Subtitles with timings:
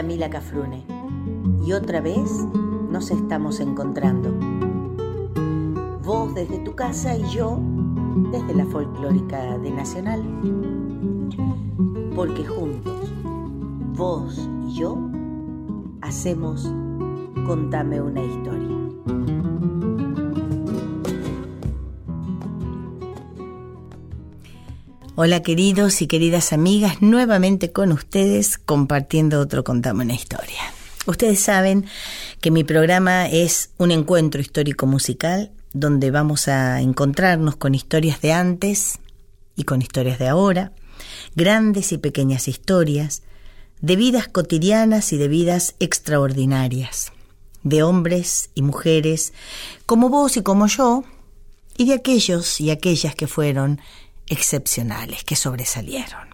[0.00, 0.82] Yamila Cafrune
[1.62, 2.46] y otra vez
[2.90, 4.32] nos estamos encontrando.
[6.02, 7.58] Vos desde tu casa y yo
[8.32, 10.22] desde la folclórica de Nacional.
[12.16, 13.12] Porque juntos,
[13.94, 14.96] vos y yo,
[16.00, 16.72] hacemos
[17.46, 18.69] Contame una historia.
[25.22, 30.72] Hola queridos y queridas amigas, nuevamente con ustedes compartiendo otro Contame una historia.
[31.04, 31.84] Ustedes saben
[32.40, 38.32] que mi programa es un encuentro histórico musical donde vamos a encontrarnos con historias de
[38.32, 38.98] antes
[39.56, 40.72] y con historias de ahora,
[41.34, 43.22] grandes y pequeñas historias,
[43.82, 47.12] de vidas cotidianas y de vidas extraordinarias,
[47.62, 49.34] de hombres y mujeres
[49.84, 51.04] como vos y como yo,
[51.76, 53.82] y de aquellos y aquellas que fueron
[54.30, 56.30] excepcionales, que sobresalieron,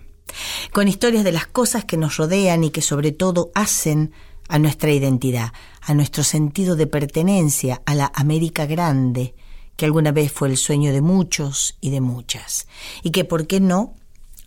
[0.73, 4.13] con historias de las cosas que nos rodean y que sobre todo hacen
[4.49, 9.35] a nuestra identidad, a nuestro sentido de pertenencia a la América Grande,
[9.77, 12.69] que alguna vez fue el sueño de muchos y de muchas,
[13.03, 13.97] y que, ¿por qué no?,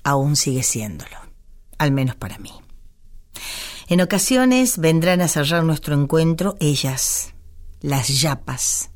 [0.03, 1.17] aún sigue siéndolo,
[1.77, 2.51] al menos para mí.
[3.87, 7.33] En ocasiones vendrán a cerrar nuestro encuentro ellas,
[7.81, 8.91] las yapas,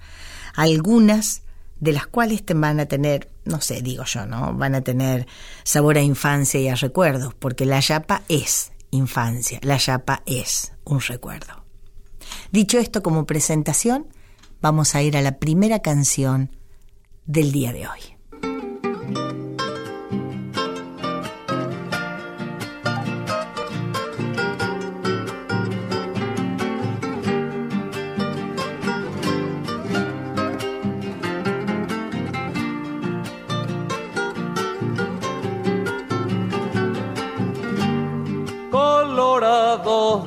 [0.56, 1.42] algunas
[1.80, 4.54] de las cuales te van a tener, no sé, digo yo, ¿no?
[4.54, 5.28] Van a tener
[5.64, 11.02] sabor a infancia y a recuerdos, porque la yapa es infancia, la yapa es un
[11.02, 11.64] recuerdo.
[12.52, 14.08] Dicho esto como presentación,
[14.62, 16.56] vamos a ir a la primera canción
[17.26, 18.12] del día de hoy.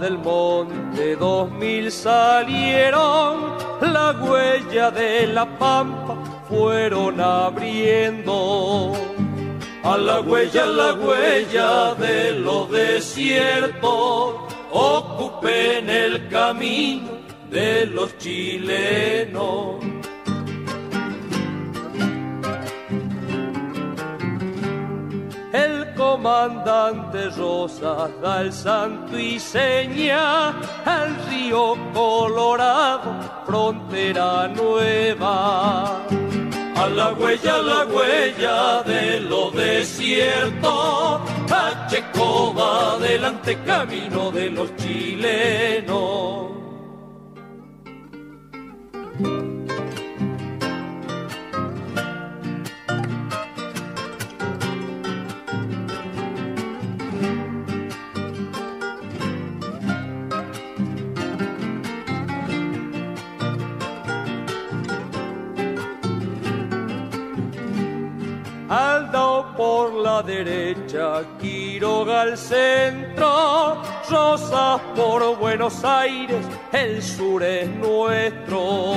[0.07, 6.15] Del monte dos mil salieron, la huella de la pampa
[6.49, 8.93] fueron abriendo.
[9.83, 14.35] A la huella, a la huella de los desiertos,
[14.71, 17.11] ocupen el camino
[17.51, 19.96] de los chilenos.
[26.27, 30.49] Comandante Rosas da el santo y seña
[30.85, 33.13] al río Colorado,
[33.47, 36.05] frontera nueva.
[36.75, 44.75] A la huella, a la huella de los desiertos, Pacheco va adelante camino de los
[44.77, 46.56] chilenos.
[70.17, 78.95] La derecha, Quiroga al centro, Rosas por Buenos Aires, el sur es nuestro.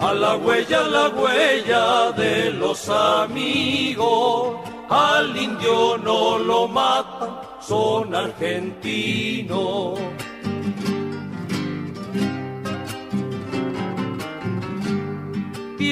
[0.00, 4.56] A la huella, a la huella de los amigos,
[4.90, 7.30] al indio no lo matan,
[7.60, 9.98] son argentinos.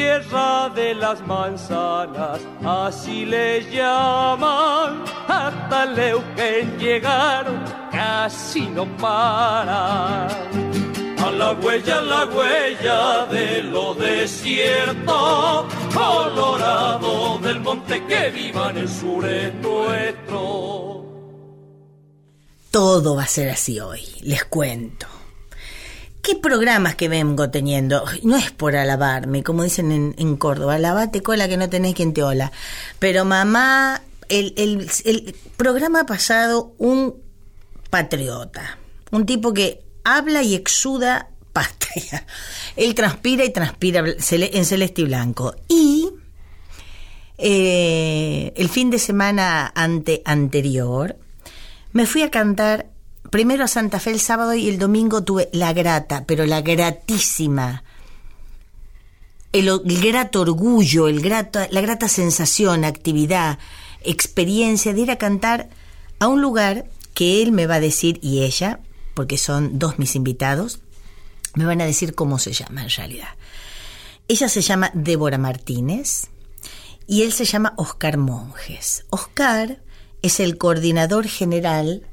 [0.01, 7.63] Tierra de las manzanas, así le llaman, hasta Leuquén llegaron,
[7.93, 10.31] casi no paran.
[11.27, 18.77] A la huella, a la huella de los desiertos, colorado del monte que viva en
[18.79, 21.05] el sur es nuestro.
[22.71, 25.20] Todo va a ser así hoy, les cuento.
[26.23, 28.05] ¿Qué programas que vengo teniendo?
[28.23, 32.23] No es por alabarme, como dicen en, Córdoba, alabate cola que no tenés quien te
[32.23, 32.53] ola.
[32.99, 37.15] Pero mamá, el, programa pasado, un
[37.89, 38.79] patriota,
[39.11, 42.27] un tipo que habla y exuda patria.
[42.77, 45.55] Él transpira y transpira en celeste y blanco.
[45.69, 46.11] Y
[47.39, 51.17] eh, el fin de semana ante, anterior
[51.93, 52.90] me fui a cantar
[53.31, 57.85] primero a Santa Fe el sábado y el domingo tuve la grata, pero la gratísima,
[59.53, 63.59] el, grato orgullo, el grato, la grata sensación, actividad,
[64.03, 65.69] experiencia de ir a cantar
[66.19, 68.81] a un lugar que él me va a decir y ella,
[69.15, 70.81] porque son dos mis invitados,
[71.55, 73.29] me van a decir cómo se llama en realidad.
[74.29, 76.29] Ella se llama Débora Martínez
[77.07, 79.05] y él se llama Oscar Monjes.
[79.11, 79.81] Oscar
[80.23, 82.07] es el coordinador general.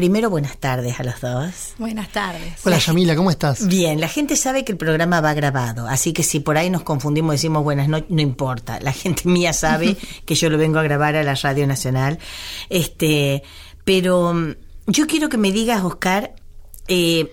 [0.00, 1.74] Primero, buenas tardes a los dos.
[1.76, 2.54] Buenas tardes.
[2.64, 3.66] Hola Yamila, ¿cómo estás?
[3.66, 6.84] Bien, la gente sabe que el programa va grabado, así que si por ahí nos
[6.84, 8.80] confundimos y decimos buenas noches, no importa.
[8.80, 12.18] La gente mía sabe que yo lo vengo a grabar a la Radio Nacional.
[12.70, 13.42] Este,
[13.84, 14.54] pero mm,
[14.86, 16.34] yo quiero que me digas, Oscar,
[16.88, 17.30] eh,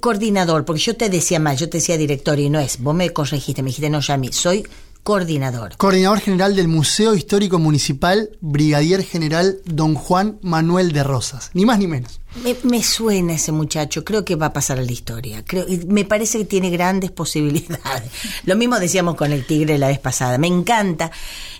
[0.00, 2.78] coordinador, porque yo te decía mal, yo te decía director y no es.
[2.78, 4.66] Vos me corregiste, me dijiste no, Yami, soy
[5.02, 5.76] coordinador.
[5.76, 11.50] Coordinador general del Museo Histórico Municipal, Brigadier General Don Juan Manuel de Rosas.
[11.54, 12.20] Ni más ni menos.
[12.44, 15.44] Me, me suena ese muchacho, creo que va a pasar a la historia.
[15.44, 18.10] Creo, me parece que tiene grandes posibilidades.
[18.44, 20.38] Lo mismo decíamos con el tigre la vez pasada.
[20.38, 21.10] Me encanta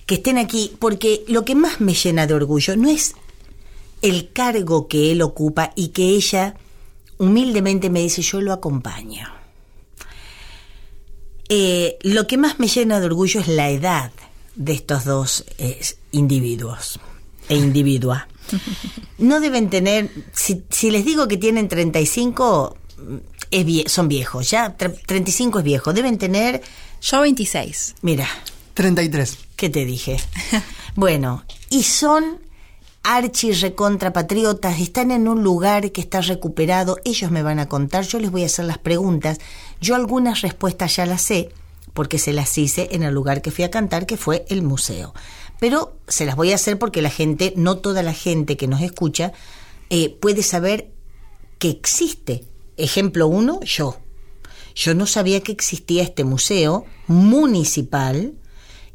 [0.06, 3.14] que estén aquí porque lo que más me llena de orgullo no es
[4.02, 6.54] el cargo que él ocupa y que ella
[7.18, 9.41] humildemente me dice yo lo acompaño.
[11.54, 14.10] Eh, lo que más me llena de orgullo es la edad
[14.54, 15.80] de estos dos eh,
[16.12, 16.98] individuos
[17.48, 18.26] e individua.
[19.18, 23.16] No deben tener, si, si les digo que tienen 35, mm,
[23.50, 26.60] es vie- son viejos, ya tre- 35 es viejo, deben tener,
[27.02, 27.96] Yo 26.
[28.02, 28.26] mira,
[28.74, 29.38] 33.
[29.56, 30.16] ¿qué te dije?
[30.96, 32.40] Bueno, y son
[33.04, 38.04] archi recontra patriotas, están en un lugar que está recuperado, ellos me van a contar,
[38.04, 39.38] yo les voy a hacer las preguntas,
[39.82, 41.50] yo algunas respuestas ya las sé,
[41.92, 45.12] porque se las hice en el lugar que fui a cantar, que fue el museo.
[45.60, 48.80] Pero se las voy a hacer porque la gente, no toda la gente que nos
[48.80, 49.32] escucha,
[49.90, 50.90] eh, puede saber
[51.58, 52.44] que existe.
[52.76, 53.98] Ejemplo uno, yo.
[54.74, 58.32] Yo no sabía que existía este museo municipal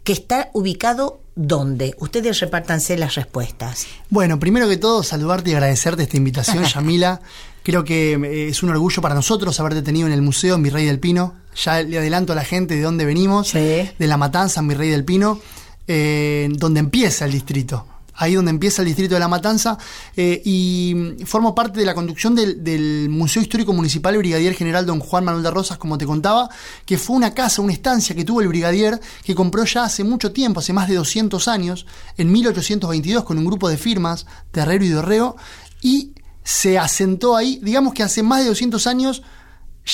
[0.04, 1.96] que está ubicado ¿dónde?
[2.00, 3.86] Ustedes repártanse las respuestas.
[4.10, 7.22] Bueno, primero que todo, saludarte y agradecerte esta invitación, Yamila.
[7.68, 10.86] Creo que eh, es un orgullo para nosotros haberte tenido en el Museo Mi Rey
[10.86, 11.34] del Pino.
[11.66, 13.58] Ya le adelanto a la gente de dónde venimos, Sí.
[13.60, 15.42] de La Matanza, Mi Rey del Pino,
[15.86, 17.86] eh, donde empieza el distrito.
[18.14, 19.78] Ahí donde empieza el distrito de La Matanza.
[20.16, 25.02] eh, y formo parte de la conducción del, del Museo Histórico Municipal Brigadier General Don
[25.02, 26.50] Juan Manuel de Rosas, como te contaba,
[26.86, 30.32] que fue una casa, una estancia que tuvo el brigadier, que compró ya hace mucho
[30.32, 31.86] tiempo, hace más de 200 años,
[32.16, 35.36] en 1822, con un grupo de firmas, Terrero y Dorreo,
[35.82, 36.14] y
[36.48, 39.22] se asentó ahí, digamos que hace más de 200 años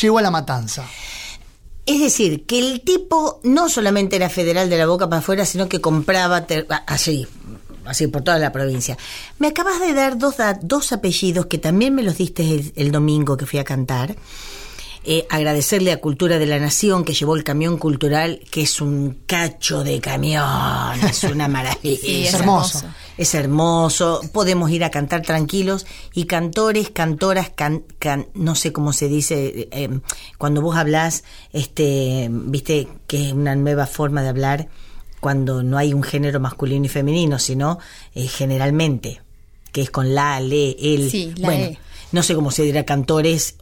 [0.01, 0.85] llegó a La Matanza.
[1.87, 5.67] Es decir, que el tipo no solamente era federal de la boca para afuera, sino
[5.67, 6.45] que compraba
[6.85, 7.27] así,
[7.85, 8.99] así por toda la provincia.
[9.39, 13.35] Me acabas de dar dos, dos apellidos que también me los diste el, el domingo
[13.35, 14.15] que fui a cantar.
[15.05, 19.19] Eh, agradecerle a Cultura de la Nación que llevó el camión cultural, que es un
[19.25, 20.45] cacho de camión,
[21.09, 21.99] es una maravilla.
[22.01, 22.83] Sí, es hermoso.
[23.17, 28.93] Es hermoso, podemos ir a cantar tranquilos y cantores, cantoras, can- can- no sé cómo
[28.93, 29.89] se dice, eh, eh,
[30.37, 34.69] cuando vos hablás, este, viste que es una nueva forma de hablar
[35.19, 37.77] cuando no hay un género masculino y femenino, sino
[38.15, 39.21] eh, generalmente,
[39.73, 41.11] que es con la, le, el.
[41.11, 41.77] Sí, la bueno, E.
[42.13, 43.57] no sé cómo se dirá cantores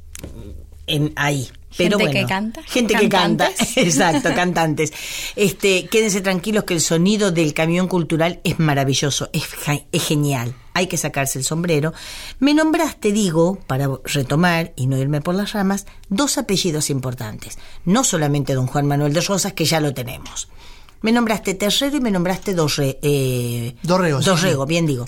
[0.94, 1.50] en ahí.
[1.78, 3.46] Pero Gente que bueno, canta, Gente que canta.
[3.46, 3.78] cantantes.
[3.78, 4.94] Exacto, cantantes.
[5.38, 10.54] Este, quédense tranquilos que el sonido del camión cultural es maravilloso, es, ja- es genial.
[10.74, 11.94] Hay que sacarse el sombrero.
[12.40, 17.58] Me nombraste, digo, para retomar y no irme por las ramas, dos apellidos importantes.
[17.86, 20.50] No solamente don Juan Manuel de Rosas, que ya lo tenemos.
[21.02, 24.70] Me nombraste Terrero y me nombraste Dorre, eh, Dorrego, Dorrego, sí.
[24.70, 25.06] bien digo.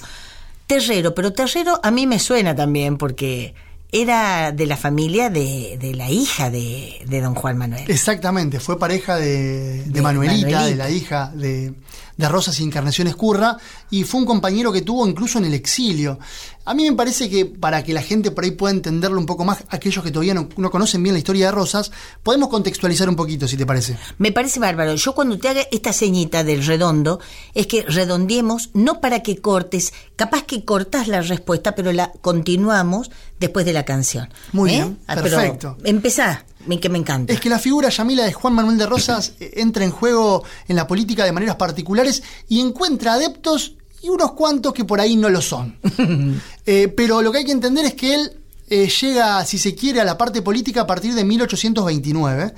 [0.66, 3.54] Terrero, pero Terrero a mí me suena también porque
[3.94, 7.86] era de la familia de, de la hija de, de don Juan Manuel.
[7.88, 10.66] Exactamente, fue pareja de, de Manuelita, Manuelita.
[10.66, 11.74] de la hija de,
[12.18, 13.58] de Rosas y Encarnación Escurra,
[13.90, 16.20] y fue un compañero que tuvo incluso en el exilio.
[16.66, 19.44] A mí me parece que para que la gente por ahí pueda entenderlo un poco
[19.44, 21.92] más, aquellos que todavía no, no conocen bien la historia de Rosas,
[22.22, 23.98] podemos contextualizar un poquito, si te parece.
[24.18, 24.96] Me parece bárbaro.
[24.96, 27.20] Yo cuando te haga esta ceñita del redondo,
[27.54, 33.12] es que redondeemos, no para que cortes, capaz que cortas la respuesta, pero la continuamos
[33.40, 34.30] después de la canción.
[34.54, 34.74] Muy ¿Eh?
[34.76, 35.78] bien, Ah, pero perfecto.
[35.84, 37.32] Empezá, me- que me encanta.
[37.34, 40.76] Es que la figura Yamila de Juan Manuel de Rosas eh, entra en juego en
[40.76, 45.30] la política de maneras particulares y encuentra adeptos y unos cuantos que por ahí no
[45.30, 45.78] lo son.
[46.66, 48.32] Eh, pero lo que hay que entender es que él
[48.70, 52.54] eh, llega, si se quiere, a la parte política a partir de 1829,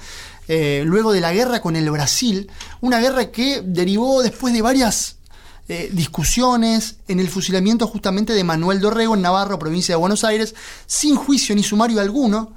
[0.47, 2.50] eh, luego de la guerra con el Brasil,
[2.81, 5.15] una guerra que derivó después de varias
[5.67, 10.53] eh, discusiones en el fusilamiento justamente de Manuel Dorrego en Navarro, provincia de Buenos Aires,
[10.85, 12.53] sin juicio ni sumario alguno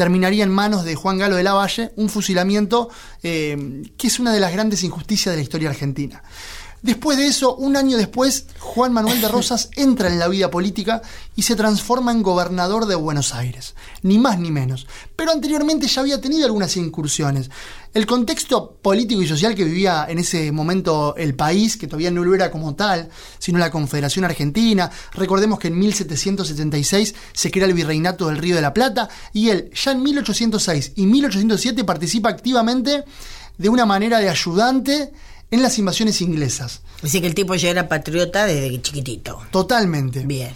[0.00, 2.88] terminaría en manos de Juan Galo de la Valle, un fusilamiento
[3.22, 6.22] eh, que es una de las grandes injusticias de la historia argentina.
[6.82, 11.02] Después de eso, un año después, Juan Manuel de Rosas entra en la vida política
[11.36, 14.86] y se transforma en gobernador de Buenos Aires, ni más ni menos.
[15.14, 17.50] Pero anteriormente ya había tenido algunas incursiones.
[17.92, 22.24] El contexto político y social que vivía en ese momento el país, que todavía no
[22.24, 27.74] lo era como tal, sino la Confederación Argentina, recordemos que en 1776 se crea el
[27.74, 33.04] Virreinato del Río de la Plata y él ya en 1806 y 1807 participa activamente
[33.58, 35.12] de una manera de ayudante
[35.50, 36.82] en las invasiones inglesas.
[37.02, 39.40] Dice que el tipo ya era patriota desde chiquitito.
[39.50, 40.20] Totalmente.
[40.26, 40.52] Bien.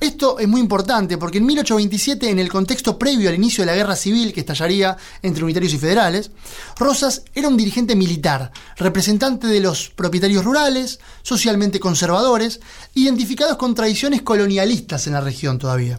[0.00, 3.74] Esto es muy importante porque en 1827, en el contexto previo al inicio de la
[3.74, 6.30] guerra civil que estallaría entre unitarios y federales,
[6.78, 12.60] Rosas era un dirigente militar, representante de los propietarios rurales, socialmente conservadores,
[12.94, 15.98] identificados con tradiciones colonialistas en la región todavía.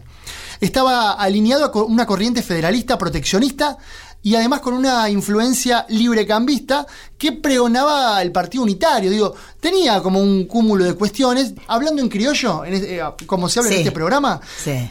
[0.62, 3.76] Estaba alineado a una corriente federalista proteccionista
[4.22, 6.86] y además con una influencia librecambista
[7.16, 9.10] que pregonaba el Partido Unitario.
[9.10, 11.54] Digo, tenía como un cúmulo de cuestiones.
[11.68, 14.40] Hablando en criollo, eh, como se habla en este programa,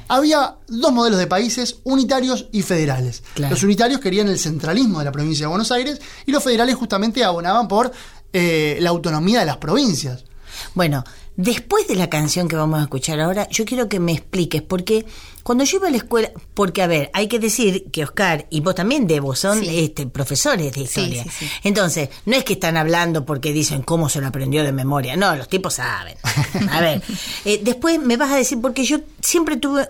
[0.08, 3.24] había dos modelos de países, unitarios y federales.
[3.36, 7.24] Los unitarios querían el centralismo de la provincia de Buenos Aires y los federales justamente
[7.24, 7.92] abonaban por
[8.34, 10.24] eh, la autonomía de las provincias.
[10.74, 11.04] Bueno,
[11.42, 15.06] Después de la canción que vamos a escuchar ahora, yo quiero que me expliques, porque
[15.44, 18.62] cuando yo iba a la escuela, porque a ver, hay que decir que Oscar y
[18.62, 21.26] vos también, Debo, son este, profesores de historia.
[21.64, 25.36] Entonces, no es que están hablando porque dicen cómo se lo aprendió de memoria, no,
[25.36, 26.18] los tipos saben.
[26.72, 27.02] A ver,
[27.46, 29.90] eh, después me vas a decir, porque yo siempre tuve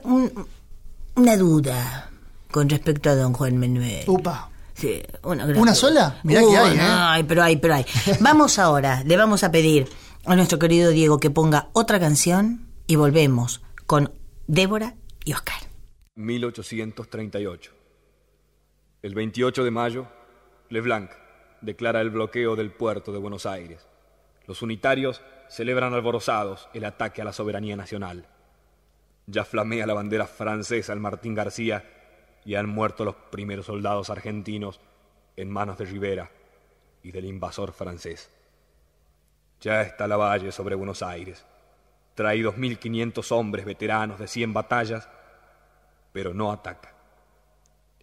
[1.15, 2.09] una duda
[2.51, 4.03] con respecto a don Juan Manuel.
[4.07, 4.49] Upa.
[4.73, 6.19] Sí, una, ¿Una sola?
[6.23, 6.81] Mirá que hay, ¿eh?
[6.81, 7.85] Ay, pero hay, pero hay.
[8.21, 9.89] Vamos ahora, le vamos a pedir
[10.25, 14.13] a nuestro querido Diego que ponga otra canción y volvemos con
[14.47, 15.61] Débora y Oscar.
[16.15, 17.71] 1838.
[19.01, 20.07] El 28 de mayo,
[20.69, 21.11] Leblanc
[21.61, 23.87] declara el bloqueo del puerto de Buenos Aires.
[24.45, 28.27] Los unitarios celebran alborozados el ataque a la soberanía nacional.
[29.27, 31.83] Ya flamea la bandera francesa al Martín García
[32.45, 34.79] y han muerto los primeros soldados argentinos
[35.35, 36.31] en manos de Rivera
[37.03, 38.29] y del invasor francés.
[39.61, 41.45] Ya está la valle sobre Buenos Aires.
[42.19, 45.07] Trae dos mil quinientos hombres veteranos de cien batallas,
[46.11, 46.93] pero no ataca.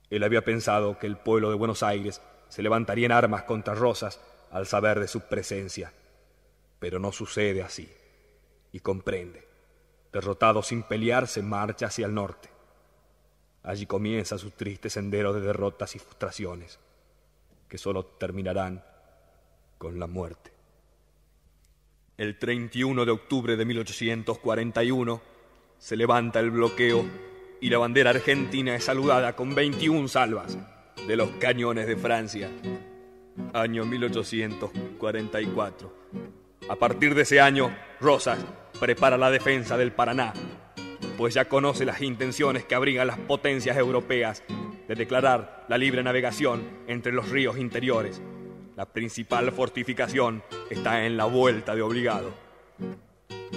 [0.08, 4.18] Él había pensado que el pueblo de Buenos Aires se levantaría en armas contra Rosas
[4.50, 5.92] al saber de su presencia,
[6.78, 7.92] pero no sucede así,
[8.72, 9.46] y comprende.
[10.14, 12.48] Derrotado sin pelear, se marcha hacia el norte.
[13.64, 16.78] Allí comienza su triste sendero de derrotas y frustraciones,
[17.68, 18.82] que solo terminarán
[19.76, 20.55] con la muerte.
[22.18, 25.20] El 31 de octubre de 1841
[25.76, 27.04] se levanta el bloqueo
[27.60, 30.56] y la bandera argentina es saludada con 21 salvas
[31.06, 32.48] de los cañones de Francia.
[33.52, 35.94] Año 1844.
[36.70, 38.38] A partir de ese año, Rosas
[38.80, 40.32] prepara la defensa del Paraná,
[41.18, 44.42] pues ya conoce las intenciones que abrigan las potencias europeas
[44.88, 48.22] de declarar la libre navegación entre los ríos interiores
[48.76, 52.30] la principal fortificación está en la vuelta de obligado.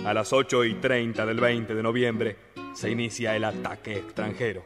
[0.05, 2.37] A las 8 y 30 del 20 de noviembre
[2.73, 4.65] se inicia el ataque extranjero.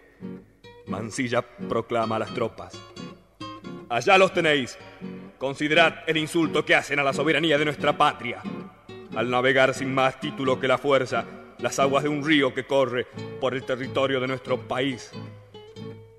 [0.86, 2.80] Mansilla proclama a las tropas.
[3.90, 4.78] Allá los tenéis.
[5.40, 8.42] Considerad el insulto que hacen a la soberanía de nuestra patria.
[9.16, 11.26] Al navegar sin más título que la fuerza,
[11.58, 13.08] las aguas de un río que corre
[13.42, 15.12] por el territorio de nuestro país.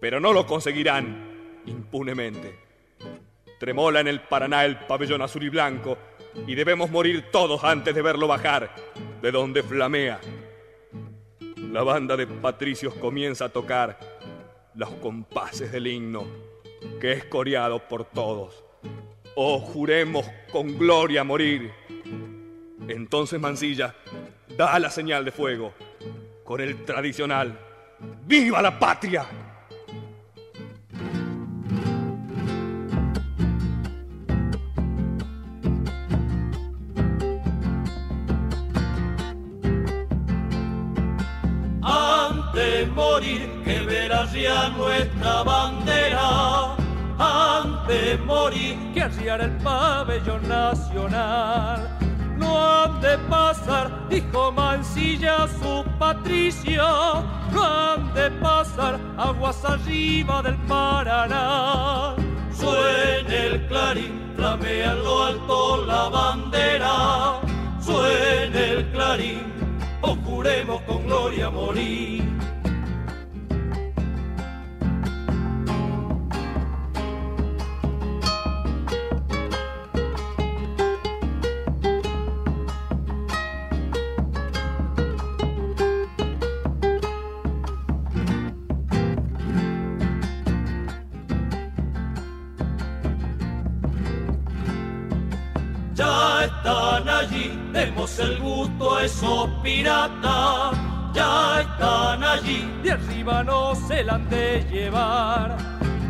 [0.01, 2.65] Pero no lo conseguirán impunemente.
[3.65, 5.97] Tremola en el Paraná el pabellón azul y blanco
[6.47, 8.75] y debemos morir todos antes de verlo bajar,
[9.23, 10.21] de donde flamea.
[11.73, 13.99] La banda de patricios comienza a tocar
[14.75, 16.27] los compases del himno,
[17.01, 18.63] que es coreado por todos.
[19.35, 21.73] Oh, juremos con gloria morir.
[22.87, 23.95] Entonces Mansilla
[24.59, 25.73] da la señal de fuego
[26.45, 27.59] con el tradicional
[28.27, 29.27] ¡Viva la patria!
[48.93, 51.99] Que arriar el pabellón nacional.
[52.37, 56.83] No han de pasar, dijo Mansilla su patricio,
[57.53, 62.15] no han de pasar aguas arriba del Paraná.
[62.53, 67.41] Suena el clarín, flamea lo alto la bandera
[67.85, 69.53] suene el clarín,
[70.01, 72.25] o juremos con gloria morir.
[99.05, 100.77] Esos piratas.
[101.13, 105.57] Ya están allí, de arriba no se la han de llevar.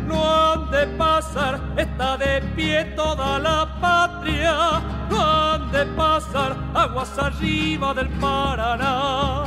[0.07, 4.81] No han de pasar, está de pie toda la patria.
[5.09, 9.43] No han de pasar, aguas arriba del Paraná.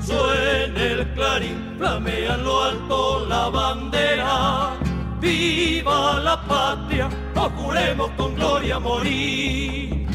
[0.00, 4.72] Suene el clarín, flamea en lo alto la bandera.
[5.20, 10.05] Viva la patria, o juremos con gloria morir.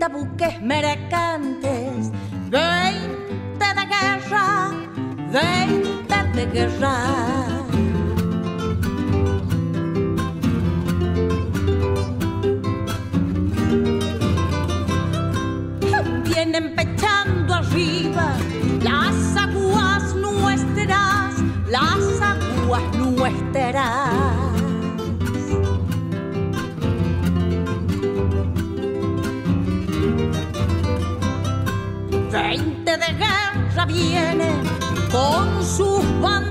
[0.00, 2.10] Noventa buques mercantes,
[2.48, 4.70] veinte de guerra,
[5.30, 6.96] veinte de guerra.
[16.24, 18.32] Vienen pechando arriba
[18.82, 21.34] las aguas nuestras,
[21.68, 24.09] las aguas nuestras.
[32.30, 34.62] Veinte de guerra vienen
[35.10, 36.49] con sus banderas,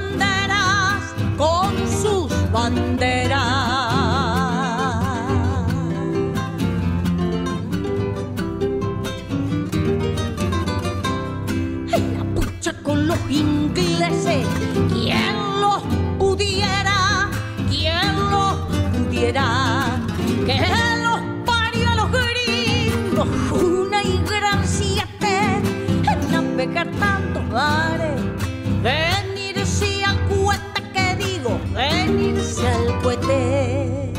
[28.82, 34.14] venirse al cuete, que digo, venirse al cuete.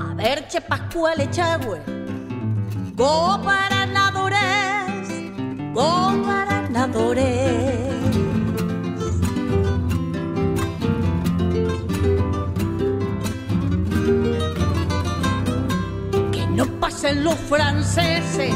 [0.00, 1.80] A ver, che Pascual Echagüe,
[2.94, 5.08] gobernadores,
[5.74, 7.26] gobernadores.
[7.26, 7.65] Que
[17.06, 18.54] pasen los franceses,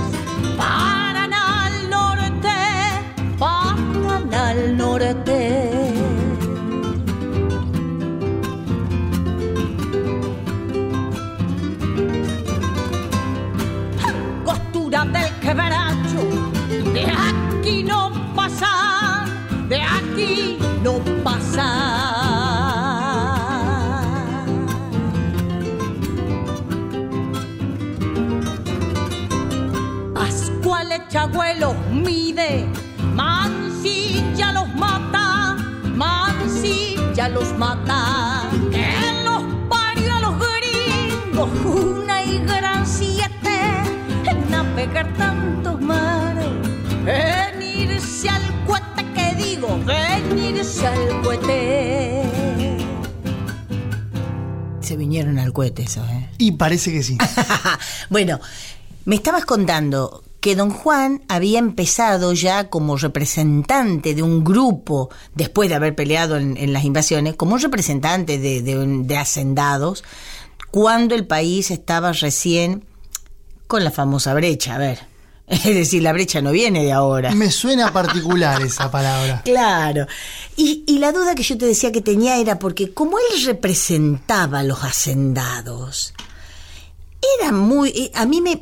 [37.30, 38.48] los mata.
[38.70, 43.60] Que los parió a los gringos, una y gran siete,
[44.26, 46.48] en navegar tantos mares,
[47.06, 52.22] en irse al cuete, que digo, en irse al cuete.
[54.80, 56.28] Se vinieron al cohete eso, ¿eh?
[56.38, 57.16] Y parece que sí.
[58.10, 58.40] bueno,
[59.04, 65.68] me estabas contando que don Juan había empezado ya como representante de un grupo, después
[65.68, 70.02] de haber peleado en, en las invasiones, como representante de, de, un- de hacendados,
[70.70, 72.84] cuando el país estaba recién
[73.66, 74.98] con la famosa brecha, a ver.
[75.50, 77.34] Es decir, la brecha no viene de ahora.
[77.34, 79.42] Me suena particular esa palabra.
[79.44, 80.06] Claro.
[80.56, 84.60] Y, y la duda que yo te decía que tenía era porque como él representaba
[84.60, 86.14] a los hacendados,
[87.40, 87.90] era muy...
[87.90, 88.58] eh, A mí me,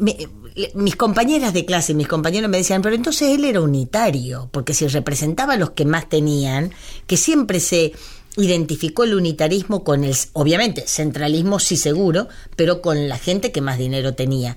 [0.74, 4.86] Mis compañeras de clase, mis compañeros me decían, pero entonces él era unitario, porque si
[4.88, 6.72] representaba a los que más tenían,
[7.06, 7.92] que siempre se
[8.36, 13.78] identificó el unitarismo con el, obviamente, centralismo sí seguro, pero con la gente que más
[13.78, 14.56] dinero tenía.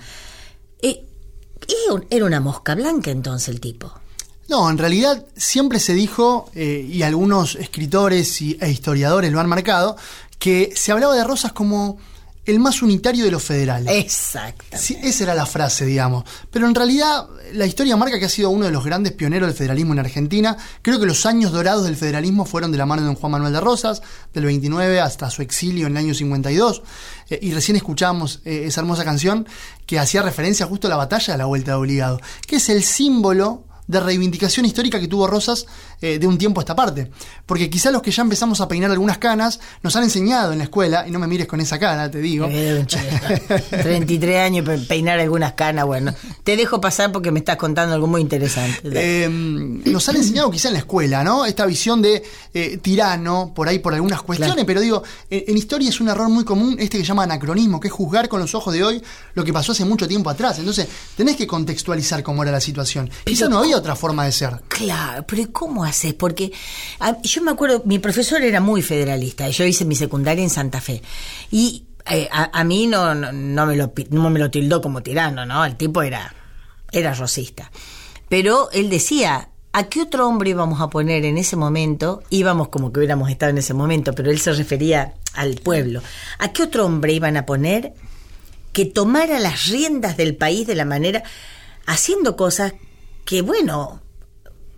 [0.82, 1.04] Eh,
[1.68, 3.92] era un- era una mosca blanca entonces el tipo.
[4.50, 9.48] No, en realidad siempre se dijo, eh, y algunos escritores y, e historiadores lo han
[9.48, 9.96] marcado,
[10.40, 11.98] que se hablaba de Rosas como
[12.46, 13.94] el más unitario de los federales.
[13.94, 14.66] Exacto.
[14.76, 16.26] Sí, esa era la frase, digamos.
[16.50, 19.56] Pero en realidad la historia marca que ha sido uno de los grandes pioneros del
[19.56, 20.58] federalismo en Argentina.
[20.82, 23.54] Creo que los años dorados del federalismo fueron de la mano de don Juan Manuel
[23.54, 24.02] de Rosas,
[24.34, 26.82] del 29 hasta su exilio en el año 52.
[27.30, 29.48] Eh, y recién escuchábamos eh, esa hermosa canción
[29.86, 32.84] que hacía referencia justo a la batalla de la Vuelta de Obligado, que es el
[32.84, 35.66] símbolo de reivindicación histórica que tuvo Rosas
[36.02, 37.12] eh, de un tiempo a esta parte.
[37.46, 40.64] Porque quizá los que ya empezamos a peinar algunas canas nos han enseñado en la
[40.66, 42.48] escuela, y no me mires con esa cara, te digo.
[42.50, 43.00] Eh, che,
[43.70, 46.14] 33 años pe- peinar algunas canas, bueno.
[46.44, 48.82] Te dejo pasar porque me estás contando algo muy interesante.
[48.94, 51.46] Eh, nos han enseñado quizá en la escuela, ¿no?
[51.46, 54.66] Esta visión de eh, tirano, por ahí por algunas cuestiones, Claro.
[54.68, 57.88] pero digo, en, en historia es un error muy común este que llama anacronismo, que
[57.88, 59.02] es juzgar con los ojos de hoy
[59.34, 60.60] lo que pasó hace mucho tiempo atrás.
[60.60, 63.10] Entonces, tenés que contextualizar cómo era la situación.
[63.26, 64.62] Quizá no había otra forma de ser.
[64.68, 65.86] Claro, pero ¿y ¿cómo
[66.18, 66.52] Porque
[67.00, 70.82] a- yo me acuerdo, mi profesor era muy federalista, yo hice mi secundaria en Santa
[70.82, 71.02] Fe.
[71.52, 75.46] Y eh, a, mí no, no, no me lo, no me lo tildó como tirano,
[75.46, 75.64] ¿no?
[75.66, 76.34] El tipo era,
[76.92, 77.72] era rosista.
[78.30, 82.24] Pero él decía, ¿a qué otro hombre íbamos a poner en ese momento?
[82.30, 86.02] Íbamos como que hubiéramos estado en ese momento, pero él se refería al pueblo.
[86.40, 87.94] ¿A qué otro hombre iban a poner
[88.74, 91.24] que tomara las riendas del país de la manera,
[91.86, 92.74] haciendo cosas
[93.26, 94.02] que, bueno,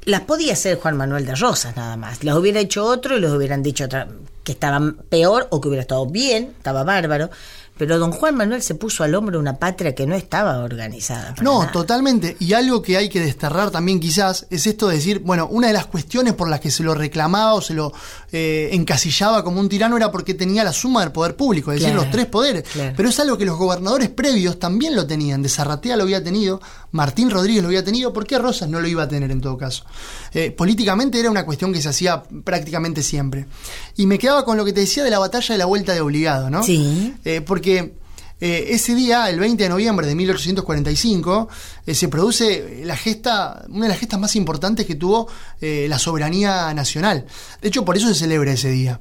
[0.06, 2.24] las podía hacer Juan Manuel de Rosas nada más.
[2.24, 4.08] Las hubiera hecho otro y los hubieran dicho otra,
[4.44, 7.30] que estaban peor o que hubiera estado bien, estaba bárbaro.
[7.78, 11.34] Pero don Juan Manuel se puso al hombro una patria que no estaba organizada.
[11.42, 11.72] No, nada.
[11.72, 12.38] totalmente.
[12.40, 15.74] Y algo que hay que desterrar también quizás es esto de decir, bueno, una de
[15.74, 17.92] las cuestiones por las que se lo reclamaba o se lo
[18.32, 21.96] eh, encasillaba como un tirano era porque tenía la suma del poder público, es decir,
[21.96, 22.64] los tres poderes.
[22.64, 22.94] claro.
[22.96, 25.42] Pero es algo que los gobernadores previos también lo tenían.
[25.42, 28.88] De Zarratea lo había tenido, Martín Rodríguez lo había tenido, ¿por qué Rosas no lo
[28.88, 29.84] iba a tener en todo caso?
[30.32, 33.48] Eh, políticamente era una cuestión que se hacía prácticamente siempre.
[33.98, 36.02] Y me quedaba con lo que te decía de la batalla de la vuelta de
[36.02, 36.64] obligado, ¿no?
[36.64, 37.14] Sí.
[37.26, 37.73] Eh, porque
[38.46, 41.48] eh, ese día, el 20 de noviembre de 1845,
[41.86, 45.30] eh, se produce la gesta, una de las gestas más importantes que tuvo
[45.62, 47.26] eh, la soberanía nacional.
[47.62, 49.00] De hecho, por eso se celebra ese día.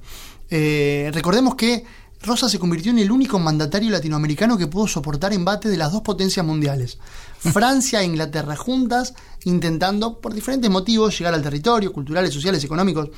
[0.49, 1.83] Recordemos que
[2.23, 6.03] Rosa se convirtió en el único mandatario latinoamericano que pudo soportar embates de las dos
[6.03, 6.99] potencias mundiales,
[7.39, 13.09] Francia e Inglaterra juntas, intentando, por diferentes motivos, llegar al territorio, culturales, sociales, económicos,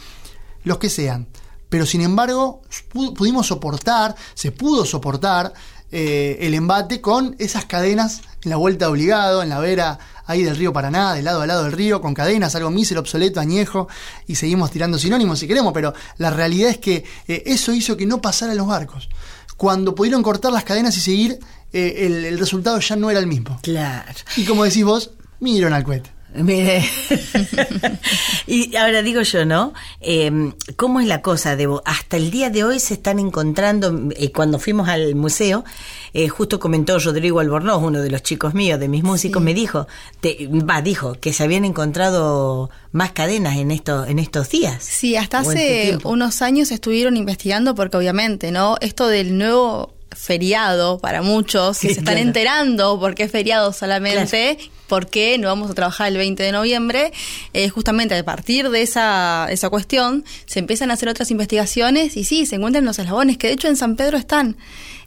[0.63, 1.27] los que sean.
[1.69, 5.53] Pero sin embargo, pu- pudimos soportar, se pudo soportar
[5.91, 10.43] eh, el embate con esas cadenas en la vuelta de obligado, en la vera ahí
[10.43, 13.89] del río Paraná, de lado a lado del río, con cadenas, algo mísero, obsoleto, añejo,
[14.27, 18.07] y seguimos tirando sinónimos si queremos, pero la realidad es que eh, eso hizo que
[18.07, 19.09] no pasaran los barcos.
[19.57, 21.39] Cuando pudieron cortar las cadenas y seguir,
[21.73, 23.59] eh, el, el resultado ya no era el mismo.
[23.63, 24.13] Claro.
[24.37, 26.11] Y como decís vos, midieron al cohete.
[26.35, 26.83] Mire.
[28.47, 29.73] y ahora digo yo, ¿no?
[30.01, 31.57] Eh, ¿Cómo es la cosa?
[31.57, 35.65] Debo, hasta el día de hoy se están encontrando, eh, cuando fuimos al museo,
[36.13, 39.87] eh, justo comentó Rodrigo Albornoz, uno de los chicos míos, de mis músicos, me dijo,
[40.21, 44.83] te- va, dijo que se habían encontrado más cadenas en, esto, en estos días.
[44.83, 48.77] Sí, hasta tu hace unos años estuvieron investigando porque obviamente, ¿no?
[48.81, 52.27] Esto del nuevo feriado para muchos que Sí, se están claro.
[52.29, 56.53] enterando por qué es feriado solamente, por qué no vamos a trabajar el 20 de
[56.53, 57.13] noviembre,
[57.53, 62.25] eh, justamente a partir de esa, esa cuestión se empiezan a hacer otras investigaciones y
[62.25, 64.57] sí, se encuentran los eslabones que de hecho en San Pedro están.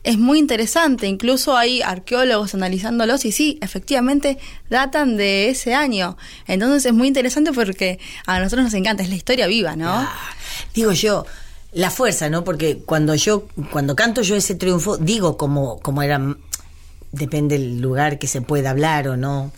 [0.03, 4.37] Es muy interesante, incluso hay arqueólogos analizándolos y sí, efectivamente
[4.69, 6.17] datan de ese año.
[6.47, 9.89] Entonces es muy interesante porque a nosotros nos encanta, es la historia viva, ¿no?
[9.89, 10.15] Ah,
[10.73, 11.25] digo yo,
[11.71, 12.43] la fuerza, ¿no?
[12.43, 16.19] Porque cuando yo, cuando canto yo ese triunfo, digo como, como era,
[17.11, 19.51] depende del lugar que se pueda hablar o no,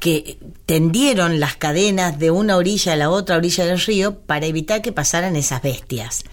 [0.00, 4.82] que tendieron las cadenas de una orilla a la otra orilla del río para evitar
[4.82, 6.24] que pasaran esas bestias.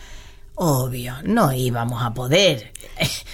[0.56, 2.72] Obvio, no íbamos a poder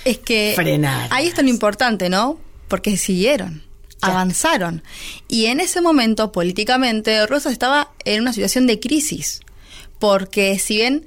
[0.06, 1.08] Es que frenar.
[1.12, 2.40] ahí está lo importante, ¿no?
[2.68, 3.64] Porque siguieron,
[4.02, 4.84] avanzaron.
[5.28, 9.42] Y en ese momento, políticamente, Rosas estaba en una situación de crisis.
[9.98, 11.06] Porque si bien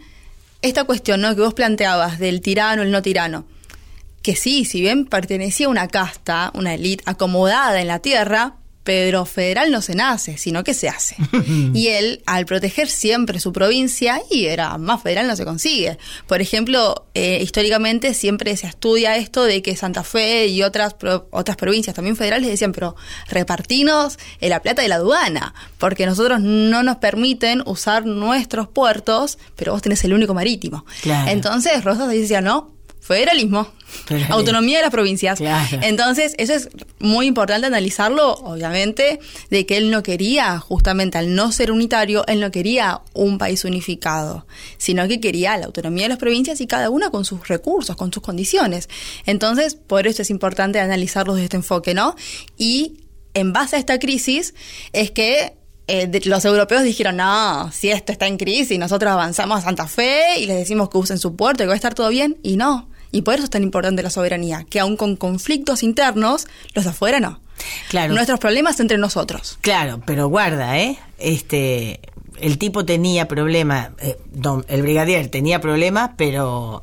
[0.63, 1.35] esta cuestión ¿no?
[1.35, 3.45] que vos planteabas del tirano, el no tirano,
[4.23, 9.25] que sí, si bien pertenecía a una casta, una élite acomodada en la tierra, Pedro
[9.27, 11.17] Federal no se nace, sino que se hace.
[11.75, 15.99] y él, al proteger siempre su provincia, y era más federal no se consigue.
[16.27, 21.29] Por ejemplo, eh, históricamente siempre se estudia esto de que Santa Fe y otras, pro-
[21.31, 22.97] otras provincias también federales decían, pero
[23.29, 29.39] repartinos eh, la plata de la aduana, porque nosotros no nos permiten usar nuestros puertos,
[29.57, 30.85] pero vos tenés el único marítimo.
[31.03, 31.31] Claro.
[31.31, 32.71] Entonces Rosas decía, no,
[33.13, 33.69] federalismo,
[34.07, 34.35] Federalismo.
[34.37, 35.39] autonomía de las provincias.
[35.39, 35.79] Claro.
[35.83, 39.19] Entonces, eso es muy importante analizarlo, obviamente,
[39.51, 43.65] de que él no quería, justamente al no ser unitario, él no quería un país
[43.65, 44.47] unificado,
[44.79, 48.13] sino que quería la autonomía de las provincias y cada una con sus recursos, con
[48.13, 48.89] sus condiciones.
[49.27, 52.17] Entonces, por eso es importante analizarlo desde este enfoque, ¿no?
[52.57, 52.99] Y
[53.35, 54.55] en base a esta crisis
[54.93, 55.55] es que
[55.89, 59.89] eh, de- los europeos dijeron, no, si esto está en crisis, nosotros avanzamos a Santa
[59.89, 62.39] Fe y les decimos que usen su puerto y que va a estar todo bien,
[62.43, 62.89] y no.
[63.13, 66.91] Y por eso es tan importante la soberanía, que aun con conflictos internos, los de
[66.91, 67.41] afuera no.
[67.91, 68.15] Claro.
[68.15, 69.59] Nuestros problemas entre nosotros.
[69.61, 70.99] Claro, pero guarda, ¿eh?
[71.19, 72.01] Este,
[72.41, 76.81] el tipo tenía problemas, eh, don- el brigadier tenía problemas, pero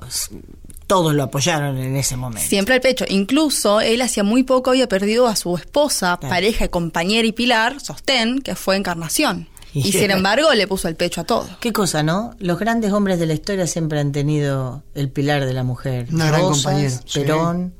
[0.87, 2.47] todos lo apoyaron en ese momento.
[2.47, 3.05] Siempre al pecho.
[3.09, 6.33] Incluso él hacía muy poco había perdido a su esposa, Claro.
[6.33, 9.47] pareja, compañera y pilar, Sostén, que fue encarnación.
[9.73, 11.47] Y- Y sin embargo le puso el pecho a todo.
[11.59, 12.35] Qué cosa, ¿no?
[12.39, 16.07] Los grandes hombres de la historia siempre han tenido el pilar de la mujer.
[16.11, 17.19] Una gran Rosas, sí.
[17.19, 17.73] Perón,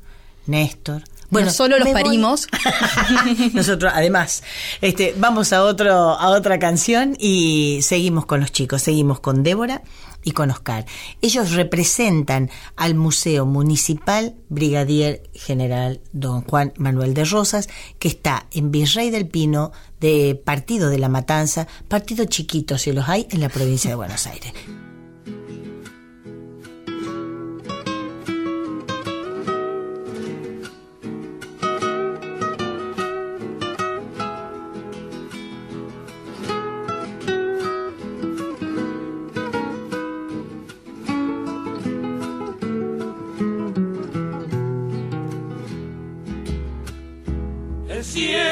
[0.46, 1.02] Néstor.
[1.30, 2.48] No solo los parimos.
[3.54, 4.42] Nosotros, además,
[4.80, 9.82] este, vamos a otro, a otra canción y seguimos con los chicos, seguimos con Débora
[10.24, 10.86] y con Oscar.
[11.20, 18.70] Ellos representan al Museo Municipal Brigadier General Don Juan Manuel de Rosas, que está en
[18.70, 23.48] Virrey del Pino, de Partido de la Matanza, partido chiquito, si los hay, en la
[23.48, 24.52] provincia de Buenos Aires.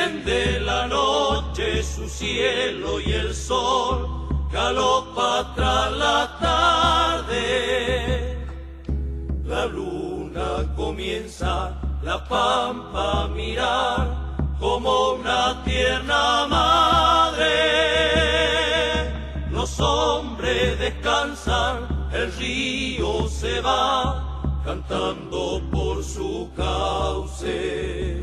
[0.09, 4.09] Enciende la noche su cielo y el sol
[4.51, 8.39] galopa tras la tarde.
[9.45, 14.09] La luna comienza la pampa a mirar
[14.59, 17.51] como una tierna madre.
[19.51, 24.25] Los hombres descansan, el río se va
[24.65, 28.18] cantando por su cauce.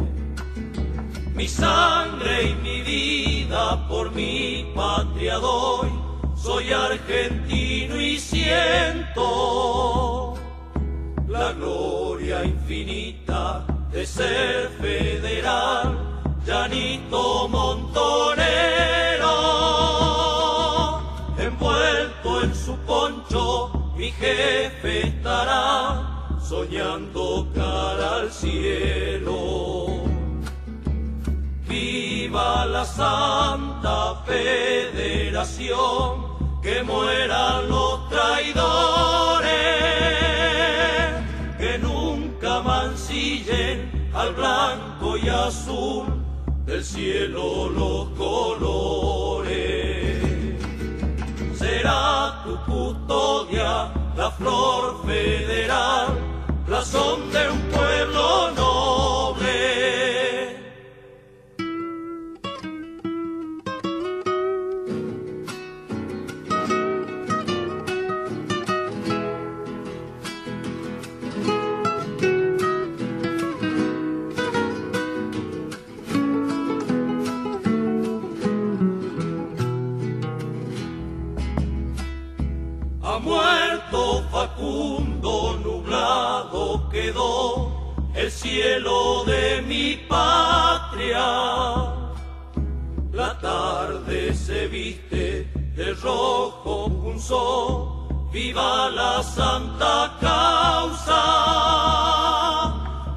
[1.45, 5.91] Mi sangre y mi vida por mi patria doy.
[6.35, 9.23] Soy argentino y siento
[11.27, 15.95] la gloria infinita de ser federal.
[16.47, 19.35] Llanito montonero,
[21.37, 29.94] envuelto en su poncho, mi jefe estará soñando cara al cielo.
[32.35, 35.61] Viva la Santa Federación,
[36.61, 39.47] que mueran los traidores,
[41.57, 46.25] que nunca mancillen al blanco y azul
[46.65, 49.45] del cielo los colores.
[51.57, 56.07] Será tu custodia la flor federal,
[56.67, 58.74] razón de un pueblo noble.
[86.89, 91.25] Quedó el cielo de mi patria.
[93.11, 101.21] La tarde se viste de rojo punzó, viva la santa causa.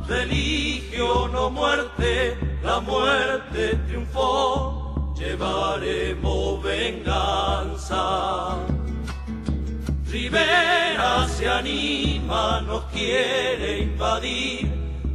[0.06, 8.56] Religión o muerte, la muerte triunfó, llevaremos venganza.
[10.10, 10.87] Rivera
[11.28, 14.72] se anima, nos quiere invadir,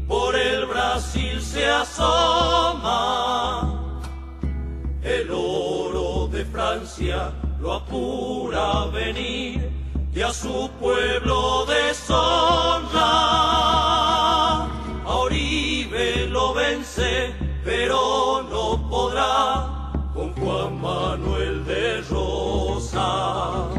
[0.07, 3.79] por el Brasil se asoma.
[5.01, 9.71] El oro de Francia lo apura a venir
[10.15, 13.01] y a su pueblo deshonra.
[15.05, 23.72] A Oribe lo vence, pero no podrá con Juan Manuel de Rosa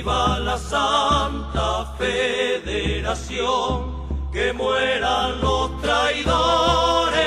[0.00, 3.76] viva la Santa Federación,
[4.32, 7.20] que mueran los traidores,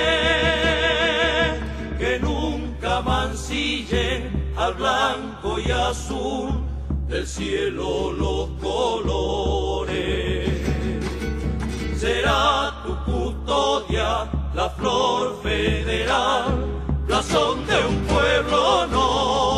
[2.00, 6.50] que nunca mancillen al blanco y azul
[7.08, 10.50] del cielo los colores.
[11.96, 16.66] Será tu custodia la flor federal,
[17.08, 19.53] razón de un pueblo no.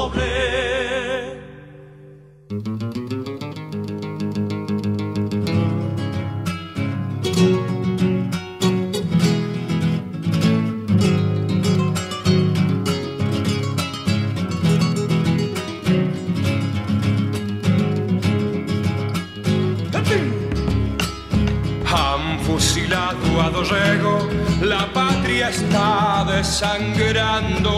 [22.88, 24.30] Dorrego,
[24.62, 27.70] la patria está desangrando.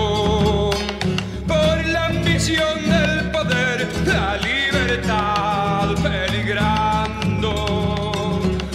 [1.48, 7.52] Por la ambición del poder, la libertad peligrando.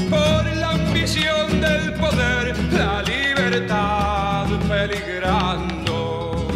[0.08, 6.48] Por la ambición del poder, la libertad peligrando.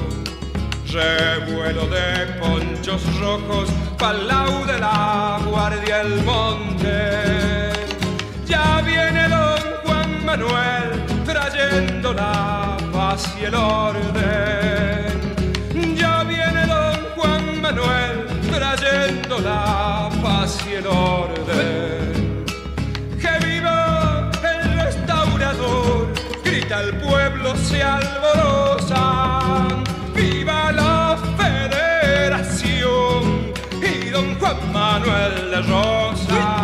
[0.91, 7.46] Revuelo de ponchos rojos, palau de la guardia el monte.
[10.37, 15.07] Manuel trayendo la paz y el orden.
[15.97, 22.45] Ya viene don Juan Manuel trayendo la paz y el orden.
[23.19, 26.09] ¡Que viva el restaurador!
[26.45, 29.69] Grita el pueblo, se alborosa.
[30.15, 33.23] ¡Viva la federación!
[33.81, 36.56] Y don Juan Manuel de Rosas.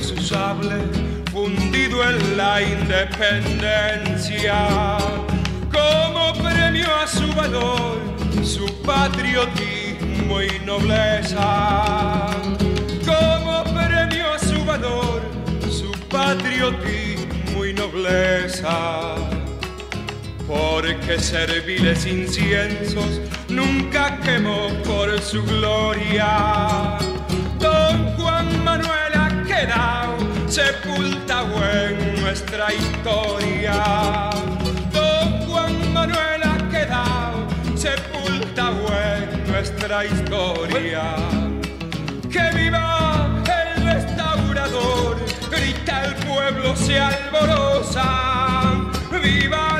[0.00, 0.76] Su sable
[1.32, 4.98] fundido en la independencia
[5.72, 7.98] como premio a su valor,
[8.42, 12.26] su patriotismo y nobleza.
[13.04, 15.22] Como premio a su valor,
[15.70, 19.14] su patriotismo y nobleza.
[20.46, 26.98] Porque serviles inciensos nunca quemó por su gloria.
[27.58, 28.95] Don Juan Manuel
[30.48, 34.30] sepultado en nuestra historia.
[34.92, 41.02] Don Juan Manuel ha quedado sepultado en nuestra historia.
[42.30, 43.28] ¡Que viva
[43.60, 45.16] el restaurador!
[45.50, 48.74] Grita el pueblo, se alborosa.
[49.22, 49.75] ¡Viva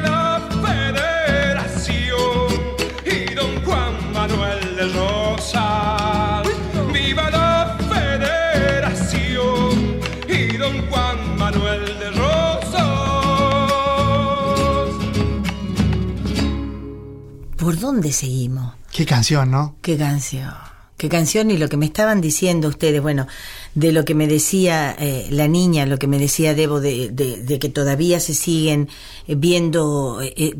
[17.66, 18.74] ¿Por dónde seguimos?
[18.92, 19.74] Qué canción, ¿no?
[19.82, 20.52] Qué canción.
[20.96, 23.26] Qué canción y lo que me estaban diciendo ustedes, bueno,
[23.74, 27.42] de lo que me decía eh, la niña, lo que me decía Debo, de, de-
[27.42, 28.88] de que todavía se siguen
[29.26, 30.54] eh, viendo, eh, eh,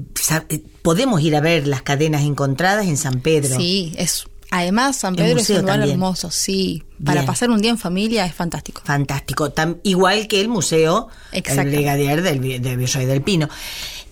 [0.48, 3.56] eh, podemos ir a ver las cadenas encontradas en San Pedro.
[3.56, 5.92] Sí, es además San Pedro es un lugar también.
[5.92, 6.82] hermoso, sí.
[7.04, 7.26] Para Bien.
[7.26, 8.82] pasar un día en familia es fantástico.
[8.84, 9.52] Fantástico.
[9.54, 11.42] Tam- igual que el museo El.
[11.70, 13.48] Brigadier del, del Virrey del Pino.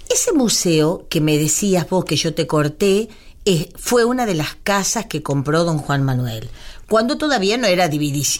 [0.08, 3.08] Ese museo que me decías vos que yo te corté
[3.46, 6.48] eh, fue una de las casas que compró don Juan Manuel.
[6.88, 7.88] Cuando todavía no era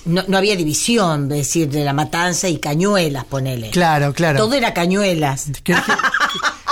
[0.05, 3.71] no, no había división, es decir, de la matanza y cañuelas, ponele.
[3.71, 4.39] Claro, claro.
[4.39, 5.47] Todo era cañuelas.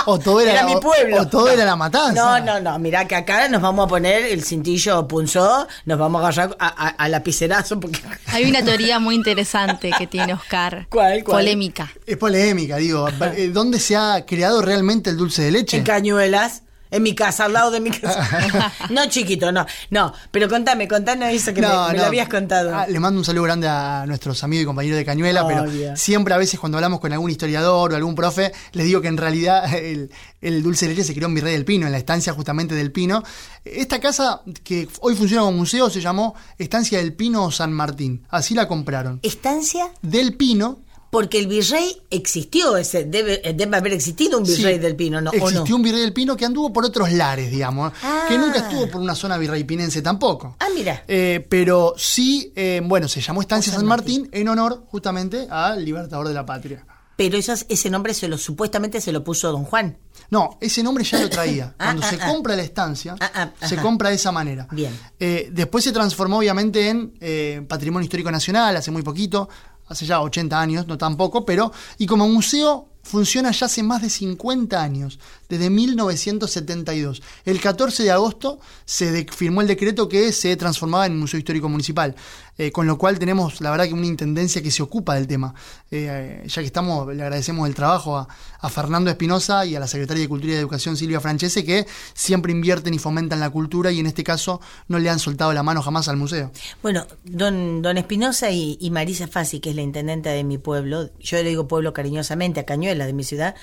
[0.05, 1.21] O todo era, Era mi pueblo.
[1.21, 2.13] O, todo era la matanza.
[2.13, 2.77] No, no, no.
[2.79, 6.67] Mirá que acá nos vamos a poner el cintillo punzó, nos vamos a agarrar a,
[6.67, 10.87] a- a lapicerazo porque Hay una teoría muy interesante que tiene Oscar.
[10.89, 11.37] ¿Cuál, cuál?
[11.43, 11.91] Polémica.
[12.05, 13.07] Es polémica, digo.
[13.35, 15.77] Eh, ¿Dónde se ha creado realmente el dulce de leche?
[15.77, 16.63] En Cañuelas.
[16.93, 18.71] En mi casa, al lado de mi casa.
[18.91, 19.65] no, chiquito, no.
[19.89, 22.73] No, pero contame, contanos eso que me, me lo habías contado.
[22.75, 26.33] Ah, le mando un saludo grande a nuestros amigos y compañeros de Cañuela, pero siempre
[26.33, 29.73] a veces cuando hablamos con algún historiador o algún profe, les digo que en realidad
[29.73, 32.75] el, el dulce de leche se creó en Virrey del Pino, en la estancia justamente
[32.75, 33.23] del Pino.
[33.65, 38.25] Esta casa que hoy funciona como museo se llamó Estancia del Pino San Martín.
[38.29, 39.19] Así la compraron.
[39.23, 40.79] Estancia, Del Pino.
[41.13, 45.29] Porque el virrey existió, ese debe, debe haber existido un virrey sí, del Pino, ¿no?
[45.29, 45.75] ¿O Existió no?
[45.75, 48.25] un virrey del Pino que anduvo por otros lares, digamos, Ah.
[48.27, 50.57] que nunca estuvo por una zona virreipinense tampoco.
[50.59, 51.03] Ah, mira.
[51.07, 55.85] Eh, pero sí, eh, bueno, se llamó Estancia San San Martín en honor justamente al
[55.85, 56.83] libertador de la patria.
[57.15, 59.99] Pero esas- ese nombre se lo supuestamente se lo puso don Juan.
[60.31, 61.75] No, ese nombre ya lo traía.
[61.77, 62.27] Ah, Cuando ah, se ah.
[62.27, 64.67] compra la estancia, Ah, ah, se compra de esa manera.
[64.71, 64.97] Bien.
[65.19, 69.47] Eh, después se transformó obviamente en eh, Patrimonio Histórico Nacional hace muy poquito,
[69.93, 74.09] hace ya 80 años, no tampoco, pero y como museo funciona ya hace más de
[74.09, 75.19] 50 años,
[75.49, 77.21] desde 1972.
[77.45, 82.15] El 14 de agosto se firmó el decreto que se transformaba en Museo Histórico Municipal,
[82.57, 85.53] eh, con lo cual tenemos, la verdad, que una intendencia que se ocupa del tema.
[85.91, 88.27] Eh, ya que estamos, le agradecemos el trabajo a,
[88.59, 92.51] a Fernando Espinosa y a la Secretaria de Cultura y Educación, Silvia Francese, que siempre
[92.51, 95.81] invierten y fomentan la cultura y en este caso no le han soltado la mano
[95.81, 96.51] jamás al museo.
[96.81, 101.09] Bueno, don, don Espinosa y, y Marisa Fassi, que es la intendente de mi pueblo,
[101.19, 103.55] yo le digo pueblo cariñosamente, a Cañuela de mi ciudad,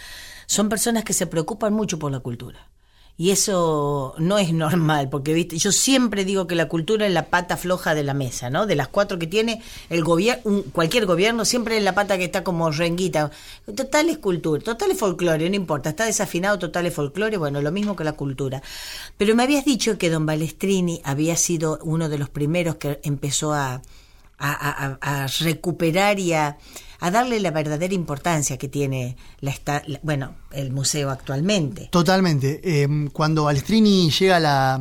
[0.46, 2.69] son personas que se preocupan mucho por la cultura.
[3.20, 7.26] Y eso no es normal, porque viste, yo siempre digo que la cultura es la
[7.26, 8.64] pata floja de la mesa, ¿no?
[8.64, 9.60] De las cuatro que tiene
[9.90, 13.30] el gobierno, cualquier gobierno, siempre es la pata que está como renguita.
[13.76, 17.70] Total es cultura, total es folclore, no importa, está desafinado, total es folclore, bueno, lo
[17.70, 18.62] mismo que la cultura.
[19.18, 23.52] Pero me habías dicho que don Balestrini había sido uno de los primeros que empezó
[23.52, 23.82] a,
[24.48, 26.56] a, a- a recuperar y a,
[27.02, 31.88] a darle la verdadera importancia que tiene la, esta- la- bueno, el museo actualmente.
[31.92, 32.60] Totalmente.
[32.64, 34.80] Eh, cuando Balestrini llega a, la-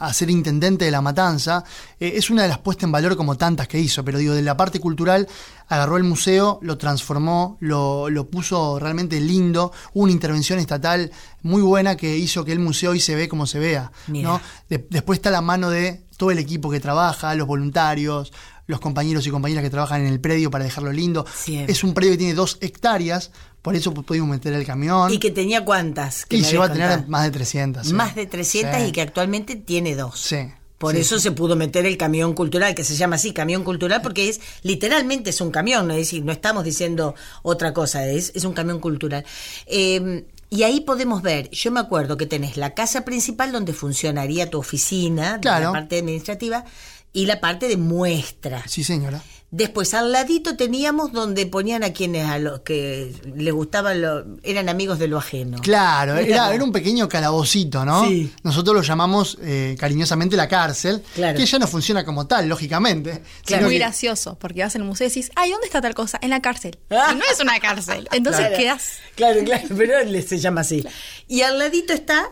[0.00, 1.64] a ser intendente de La Matanza,
[1.98, 4.42] eh, es una de las puestas en valor como tantas que hizo, pero digo, de
[4.42, 5.26] la parte cultural
[5.68, 11.10] agarró el museo, lo transformó, lo, lo puso realmente lindo, hubo una intervención estatal
[11.42, 13.90] muy buena que hizo que el museo hoy se ve como se vea.
[14.22, 14.40] ¿no?
[14.68, 18.32] De- después está la mano de todo el equipo que trabaja, los voluntarios,
[18.68, 21.26] los compañeros y compañeras que trabajan en el predio para dejarlo lindo.
[21.34, 21.72] Siempre.
[21.72, 25.12] Es un predio que tiene dos hectáreas, por eso pu- pudimos meter el camión.
[25.12, 26.24] Y que tenía cuántas?
[26.26, 27.86] Que Y llegó a tener más de 300.
[27.88, 27.92] sí.
[27.94, 28.88] Más de 300 Sí.
[28.88, 30.20] y que actualmente tiene dos.
[30.20, 30.36] Sí.
[30.78, 31.22] Por Sí, eso sí.
[31.24, 35.30] se pudo meter el camión cultural, que se llama así, camión cultural, porque es literalmente
[35.30, 39.24] es un camión, es decir, no estamos diciendo otra cosa, es, es un camión cultural.
[39.66, 44.50] Eh, y ahí podemos ver, yo me acuerdo que tenés la casa principal donde funcionaría
[44.50, 45.66] tu oficina, Claro.
[45.66, 46.64] la parte administrativa,
[47.12, 48.62] y la parte de muestra.
[48.66, 49.22] Sí, señora.
[49.50, 54.68] Después al ladito teníamos donde ponían a quienes a los que les gustaban, lo, eran
[54.68, 55.56] amigos de lo ajeno.
[55.62, 58.06] Claro, era, era un pequeño calabocito, ¿no?
[58.06, 58.30] Sí.
[58.42, 61.38] Nosotros lo llamamos eh, cariñosamente la cárcel, Claro.
[61.38, 63.10] que ya no funciona como tal, lógicamente.
[63.12, 65.80] Es sino muy que- gracioso, porque vas en el museo y decís, ay, ¿dónde está
[65.80, 66.18] tal cosa?
[66.20, 66.78] En la cárcel.
[66.90, 67.12] Ah.
[67.14, 68.06] Y no es una cárcel.
[68.12, 68.56] Entonces Claro.
[68.58, 68.88] quedas.
[69.16, 70.84] Claro, claro, pero se llama así.
[71.26, 72.28] Y al ladito está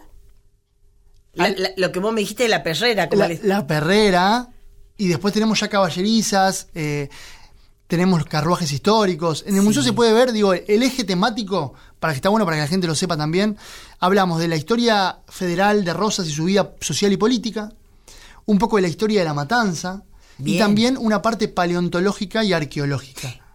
[1.32, 3.08] la- Al- la- lo que vos me dijiste de la perrera.
[3.10, 4.48] La, le- la perrera,
[4.98, 7.08] y después tenemos ya caballerizas, eh,
[7.86, 9.44] tenemos carruajes históricos.
[9.46, 12.56] En el museo se puede ver, digo, el eje temático, para que está bueno para
[12.56, 13.56] que la gente lo sepa también,
[14.00, 17.72] hablamos de la historia federal de Rosas y su vida social y política,
[18.46, 20.02] un poco de la historia de la matanza,
[20.38, 23.45] y también una parte paleontológica y arqueológica.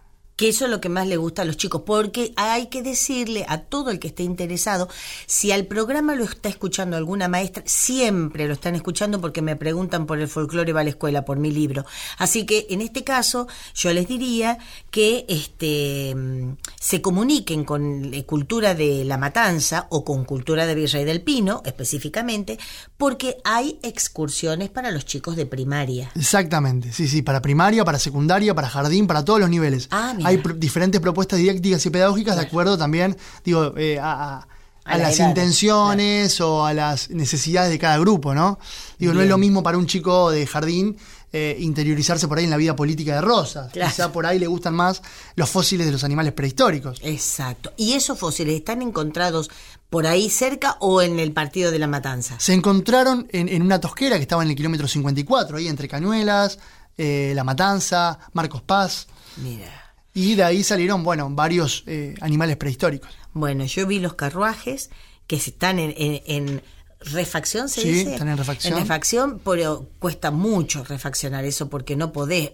[0.42, 3.46] Que eso es lo que más le gusta a los chicos, porque hay que decirle
[3.48, 4.88] a todo el que esté interesado,
[5.26, 10.04] si al programa lo está escuchando alguna maestra, siempre lo están escuchando porque me preguntan
[10.04, 11.86] por el folclore va a la escuela, por mi libro.
[12.18, 14.58] Así que en este caso yo les diría
[14.90, 20.74] que este mm, se comuniquen con eh, cultura de la matanza o con cultura de
[20.74, 22.58] Virrey del Pino específicamente,
[22.96, 26.10] porque hay excursiones para los chicos de primaria.
[26.16, 29.86] Exactamente, sí, sí, para primaria, para secundaria, para jardín, para todos los niveles.
[29.92, 30.31] Ah, mira.
[30.31, 34.48] Hay pro- diferentes propuestas didácticas y pedagógicas de acuerdo también, digo, eh, a, a-
[34.84, 38.58] a A la las edad, intenciones o a las necesidades de cada grupo, ¿no?
[38.98, 40.96] Digo, no es lo mismo para un chico de jardín
[41.32, 43.72] eh, interiorizarse por ahí en la vida política de Rosas.
[43.72, 43.90] Claro.
[43.90, 45.00] Quizá por ahí le gustan más
[45.36, 46.98] los fósiles de los animales prehistóricos.
[47.02, 47.72] Exacto.
[47.76, 49.50] ¿Y esos fósiles están encontrados
[49.88, 52.34] por ahí cerca o en el partido de la Matanza?
[52.40, 56.58] Se encontraron en, en una tosquera que estaba en el kilómetro 54, ahí entre Cañuelas,
[56.98, 59.06] eh, La Matanza, Marcos Paz.
[59.36, 59.81] Mira.
[60.14, 63.10] Y de ahí salieron, bueno, varios eh, animales prehistóricos.
[63.32, 64.90] Bueno, yo vi los carruajes
[65.26, 66.62] que están en, en- en
[67.00, 68.12] refacción, ¿se Sí, dice?
[68.12, 68.74] están en refacción.
[68.74, 72.50] En refacción, pero cuesta mucho refaccionar eso porque no podés,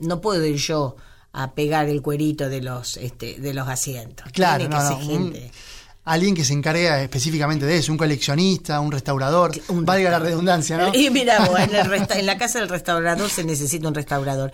[0.00, 0.96] no puedo ir yo
[1.32, 4.30] a pegar el cuerito de los este, de los asientos.
[4.32, 5.50] Claro, Tiene no, que no, un- gente.
[6.12, 10.76] Alguien que se encargue específicamente de eso, un coleccionista, un restaurador, Un valga la redundancia,
[10.78, 10.94] ¿no?
[10.94, 14.52] Y mira, en, el resta- en la casa del restaurador se necesita un restaurador.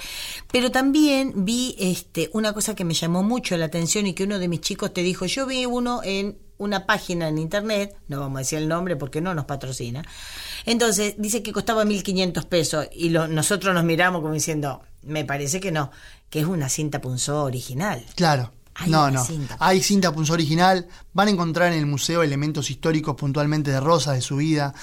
[0.52, 4.38] Pero también vi este, una cosa que me llamó mucho la atención y que uno
[4.38, 8.36] de mis chicos te dijo, yo vi uno en una página en internet, no vamos
[8.36, 10.04] a decir el nombre porque no nos patrocina.
[10.66, 15.60] Entonces dice que costaba 1.500 pesos y lo- nosotros nos miramos como diciendo, me parece
[15.60, 15.90] que no,
[16.30, 18.04] que es una cinta punzó original.
[18.14, 18.52] Claro.
[18.76, 19.24] Hay no, no.
[19.24, 19.56] cinta.
[19.60, 20.86] Hay cinta punzo original.
[21.12, 24.74] Van a encontrar en el museo elementos históricos puntualmente de Rosa, de su vida,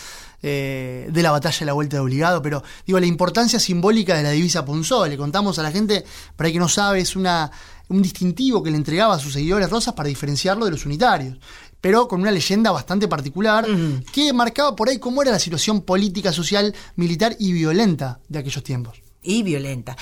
[0.42, 2.42] eh, de la batalla de la Vuelta de Obligado.
[2.42, 5.06] Pero, digo, la importancia simbólica de la divisa Punzó.
[5.08, 7.52] Le contamos a la gente, para el que no sabe, es una,
[7.90, 11.38] un distintivo que le entregaba a sus seguidores Rosas para diferenciarlo de los unitarios.
[11.82, 13.66] Pero con una leyenda bastante particular
[14.14, 18.64] que marcaba por ahí cómo era la situación política, social, militar y violenta de aquellos
[18.64, 19.02] tiempos.
[19.24, 19.98] y violenta.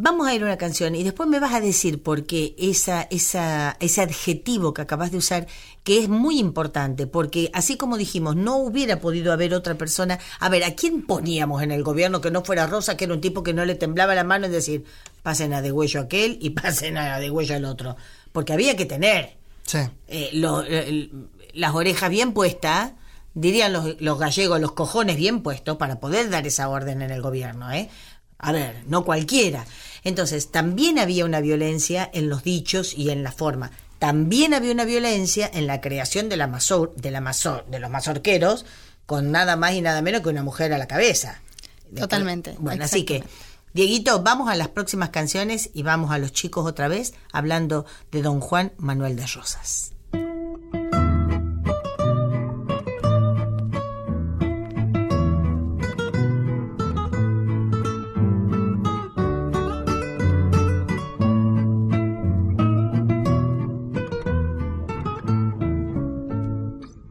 [0.00, 3.08] Vamos a ir a una canción y después me vas a decir por qué esa,
[3.10, 5.48] esa, ese adjetivo que acabas de usar,
[5.82, 10.20] que es muy importante, porque así como dijimos, no hubiera podido haber otra persona.
[10.38, 13.20] A ver, ¿a quién poníamos en el gobierno que no fuera Rosa, que era un
[13.20, 14.84] tipo que no le temblaba la mano en decir,
[15.24, 17.96] pasen a de huello aquel y pasen a de huello al otro?
[18.30, 19.78] Porque había que tener Sí.
[20.06, 21.10] eh, lo- el-
[21.54, 22.92] las orejas bien puestas,
[23.34, 27.20] dirían los, los gallegos, los cojones bien puestos para poder dar esa orden en el
[27.20, 27.88] gobierno, ¿eh?
[28.40, 29.66] A ver, no cualquiera.
[30.04, 33.70] Entonces, también había una violencia en los dichos y en la forma.
[33.98, 37.90] También había una violencia en la creación de, la mazor, de, la mazor, de los
[37.90, 38.64] mazorqueros
[39.06, 41.40] con nada más y nada menos que una mujer a la cabeza.
[41.96, 43.24] Totalmente, Bueno, así que.
[43.74, 48.22] Dieguito, vamos a las próximas canciones y vamos a los chicos otra vez hablando de
[48.22, 49.92] don Juan Manuel de Rosas.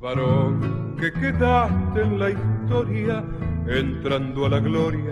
[0.08, 3.24] Varón que quedaste en la historia,
[3.68, 5.12] entrando a la gloria,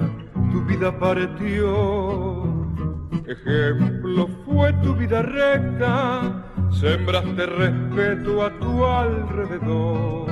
[0.51, 2.43] tu vida partió.
[3.27, 10.31] Ejemplo fue tu vida recta, sembraste respeto a tu alrededor.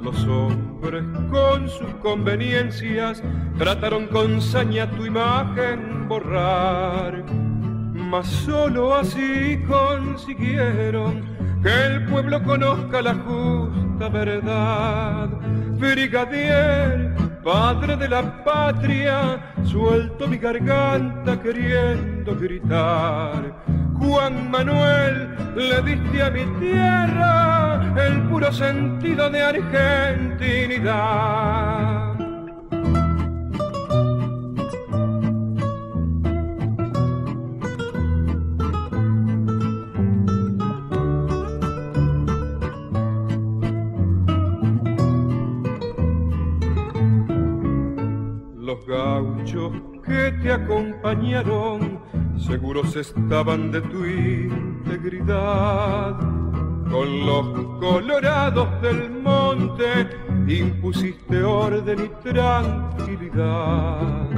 [0.00, 3.22] Los hombres con sus conveniencias
[3.58, 7.24] trataron con saña tu imagen borrar
[8.12, 11.22] mas solo así consiguieron
[11.62, 15.28] que el pueblo conozca la justa verdad.
[15.78, 23.62] Brigadier, padre de la patria, suelto mi garganta queriendo gritar.
[23.98, 32.11] Juan Manuel, le diste a mi tierra el puro sentido de argentinidad.
[50.42, 52.00] Te acompañaron
[52.36, 56.18] seguros estaban de tu integridad.
[56.90, 57.46] Con los
[57.78, 60.08] colorados del monte
[60.48, 64.28] impusiste orden y tranquilidad.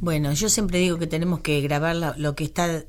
[0.00, 2.86] Bueno, yo siempre digo que tenemos que grabar lo que está eh,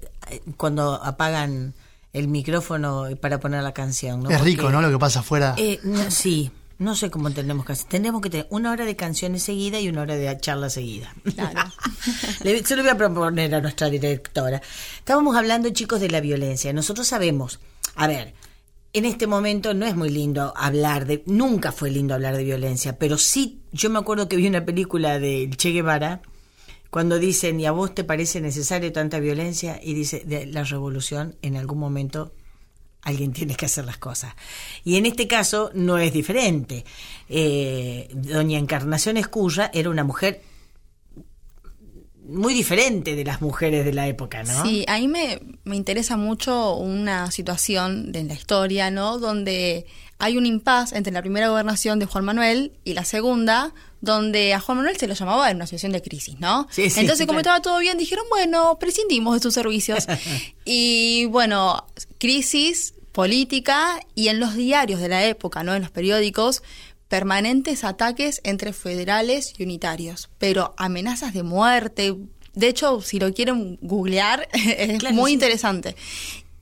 [0.55, 1.73] cuando apagan
[2.13, 4.23] el micrófono para poner la canción.
[4.23, 4.29] ¿no?
[4.29, 4.81] es rico, ¿no?
[4.81, 5.55] Lo que pasa afuera.
[5.57, 7.87] eh, no, sí, no sé cómo tenemos que hacer.
[7.87, 11.13] Tenemos que tener una hora de canciones seguida y una hora de charla seguida.
[11.35, 11.71] Claro.
[12.43, 14.61] Le- se lo voy a proponer a nuestra directora.
[14.97, 16.71] Estábamos hablando, chicos, de la violencia.
[16.73, 17.59] Nosotros sabemos,
[17.95, 18.33] a ver,
[18.93, 22.97] en este momento no es muy lindo hablar de, nunca fue lindo hablar de violencia,
[22.97, 26.21] pero sí, yo me acuerdo que vi una película de Che Guevara
[26.89, 29.79] cuando dicen, ¿y a vos te parece necesario tanta violencia?
[29.81, 32.33] Y dice, de la revolución en algún momento
[33.01, 34.33] alguien tiene que hacer las cosas.
[34.83, 36.85] Y en este caso no es diferente.
[37.29, 40.41] Eh, doña Encarnación Escurra era una mujer
[42.29, 44.63] muy diferente de las mujeres de la época, ¿no?
[44.63, 49.17] Sí, ahí me, me interesa mucho una situación de la historia, ¿no?
[49.17, 49.87] Donde
[50.19, 54.59] hay un impas entre la primera gobernación de Juan Manuel y la segunda, donde a
[54.59, 56.67] Juan Manuel se lo llamaba en una situación de crisis, ¿no?
[56.71, 57.57] Sí, sí, Entonces, como claro.
[57.57, 60.05] estaba todo bien, dijeron, bueno, prescindimos de sus servicios.
[60.65, 61.85] y bueno,
[62.17, 65.73] crisis política y en los diarios de la época, ¿no?
[65.75, 66.63] En los periódicos,
[67.09, 72.15] permanentes ataques entre federales y unitarios, pero amenazas de muerte.
[72.53, 75.33] De hecho, si lo quieren googlear, es Claro, muy sí.
[75.33, 75.95] interesante.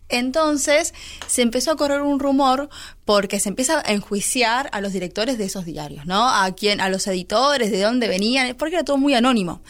[0.09, 0.93] Entonces
[1.27, 2.69] se empezó a correr un rumor
[3.05, 6.27] porque se empieza a enjuiciar a los directores de esos diarios, ¿no?
[6.27, 9.61] A quien, a los editores, de dónde venían, porque era todo muy anónimo.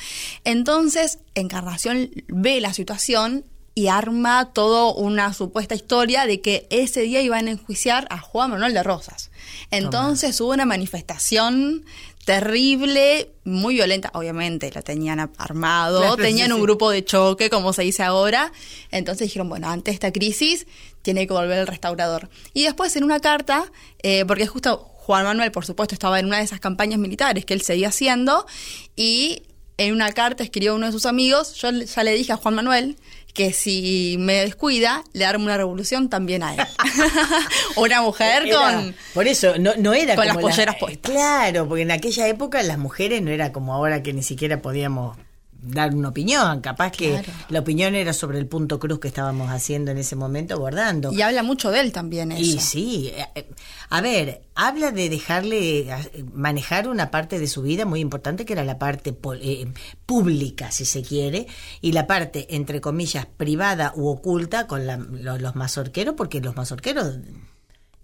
[0.43, 3.45] Entonces, Encarnación ve la situación
[3.77, 8.49] y arma toda una supuesta historia de que ese día iban a enjuiciar a Juan
[8.49, 9.29] Manuel de Rosas.
[9.69, 11.85] Entonces hubo una manifestación
[12.25, 16.63] terrible, muy violenta, obviamente, la tenían armado, Claro, tenían sí, un sí.
[16.63, 18.51] grupo de choque, como se dice ahora.
[18.89, 20.65] Entonces dijeron, bueno, ante esta crisis
[21.03, 22.31] tiene que volver el restaurador.
[22.55, 23.71] Y después en una carta,
[24.01, 27.53] eh, porque justo Juan Manuel, por supuesto, estaba en una de esas campañas militares que
[27.53, 28.47] él seguía haciendo
[28.95, 29.43] y
[29.77, 32.55] en una carta escribió a uno de sus amigos, yo ya le dije a Juan
[32.55, 32.97] Manuel
[33.37, 36.59] que si me descuida, le armo una revolución también a él.
[37.75, 38.95] una mujer Era- con...
[39.13, 41.11] Por eso, no, no era con como las la- polleras puestas.
[41.11, 45.15] Claro, porque en aquella época las mujeres no era como ahora que ni siquiera podíamos
[45.61, 46.61] dar una opinión.
[46.61, 50.59] Capaz que la opinión era sobre el punto cruz que estábamos haciendo en ese momento,
[50.59, 51.11] bordando.
[51.11, 52.41] Y habla mucho de él también eso.
[52.57, 53.49] Y sí, eh, eh,
[53.89, 58.53] a ver, habla de dejarle eh, manejar una parte de su vida muy importante que
[58.53, 59.67] era la parte eh,
[60.05, 61.47] pública, si se quiere,
[61.81, 66.55] y la parte, entre comillas, privada u oculta con la- lo- los mazorqueros, porque los
[66.55, 67.17] mazorqueros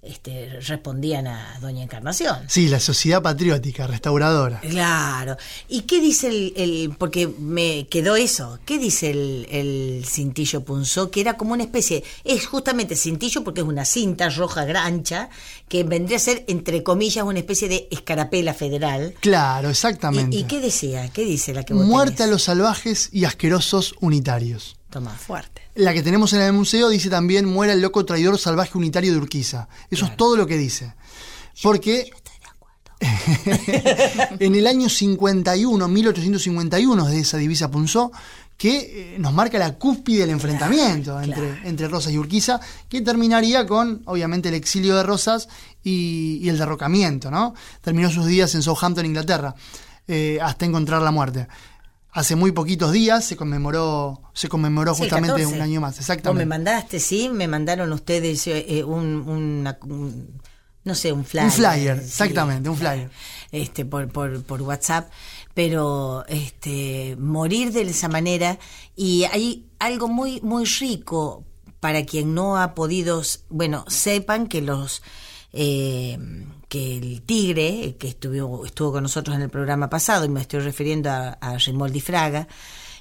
[0.03, 2.37] este, respondían a Doña Encarnación.
[2.47, 4.59] Sí, la sociedad patriótica, restauradora.
[4.61, 5.37] Claro.
[5.69, 11.09] ¿Y qué dice el, el- porque me quedó eso, qué dice el, el cintillo punzó?
[11.11, 15.29] Que era como una especie, es justamente cintillo porque es una cinta roja grancha
[15.69, 19.13] que vendría a ser, entre comillas, una especie de escarapela federal.
[19.21, 20.35] Claro, exactamente.
[20.35, 21.09] ¿Y, y qué decía?
[21.09, 24.75] ¿Qué dice la que vos Muerte a los salvajes y asquerosos unitarios.
[24.93, 25.09] Tomá.
[25.09, 25.63] Fuerte.
[25.73, 29.17] La que tenemos en el museo dice también muera el loco traidor salvaje unitario de
[29.17, 29.67] Urquiza.
[29.89, 30.93] Eso es todo lo que dice.
[31.63, 32.11] Porque
[34.39, 38.11] en el año 51, 1851, de esa divisa Punzó,
[38.55, 43.65] que eh, nos marca la cúspide del enfrentamiento entre, entre Rosas y Urquiza, que terminaría
[43.65, 45.49] con, obviamente, el exilio de Rosas
[45.83, 47.55] y, y el derrocamiento, ¿no?
[47.81, 49.55] Terminó sus días en Southampton, Inglaterra,
[50.07, 51.47] eh, hasta encontrar la muerte.
[52.15, 55.55] Hace muy poquitos días se conmemoró, se conmemoró justamente 14.
[55.55, 56.45] un año más, Vos me exactamente.
[56.45, 60.39] mandaste, sí, me mandaron ustedes eh, eh, un, una- un-
[60.83, 61.45] no sé, un flyer.
[61.45, 63.09] Un flyer, sí, exactamente, un flyer.
[63.51, 65.09] Este, por, por, por WhatsApp,
[65.55, 68.59] pero este, morir de esa manera
[68.95, 71.45] y hay algo muy, muy rico
[71.79, 75.01] para quien no ha podido, bueno, sepan que los,
[75.51, 76.17] eh,
[76.73, 80.61] que el tigre, que estuvo, estuvo con nosotros en el programa pasado, y me estoy
[80.61, 82.47] refiriendo a, a Rimoldi Fraga,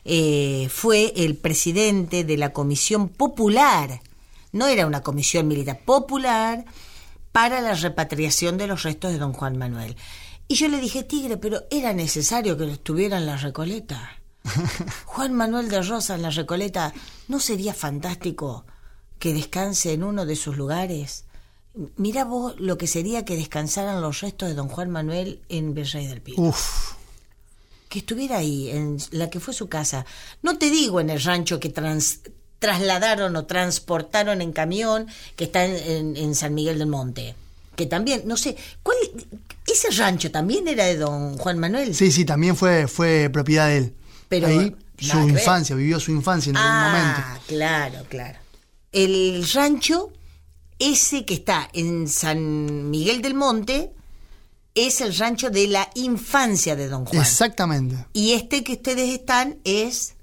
[0.05, 4.03] eh, fue el presidente de la Comisión Popular,
[4.53, 6.66] no era una comisión militar, popular,
[7.33, 9.97] para la repatriación de los restos de don Juan Manuel.
[10.49, 14.20] Y yo le dije, Tigre, pero era necesario que estuviera en la Recoleta.
[15.07, 16.93] Juan Manuel de Rosa en la Recoleta,
[17.27, 18.66] ¿no sería fantástico
[19.18, 21.25] que descanse en uno de sus lugares?
[21.97, 26.07] Mira vos lo que sería que descansaran los restos de don Juan Manuel en Virrey
[26.07, 26.43] del Pino.
[26.43, 26.93] Uf,
[27.89, 30.05] Que estuviera ahí, en la que fue su casa.
[30.43, 32.20] No te digo en el rancho que trans-
[32.59, 35.07] trasladaron o transportaron en camión,
[35.37, 37.35] que está en, en- en San Miguel del Monte.
[37.77, 38.97] Que también, no sé, ¿cuál,
[39.66, 41.95] ¿ese rancho también era de don Juan Manuel?
[41.95, 43.95] sí, sí, también fue, fue propiedad de él.
[44.29, 47.20] Pero Ahí su infancia, vivió su infancia en algún momento.
[47.25, 48.39] Ah, claro, claro.
[48.93, 50.12] El rancho,
[50.91, 53.93] ese que está en San Miguel del Monte,
[54.74, 57.20] es el rancho de la infancia de don Juan.
[57.22, 58.07] Exactamente.
[58.12, 60.14] Y este que ustedes están es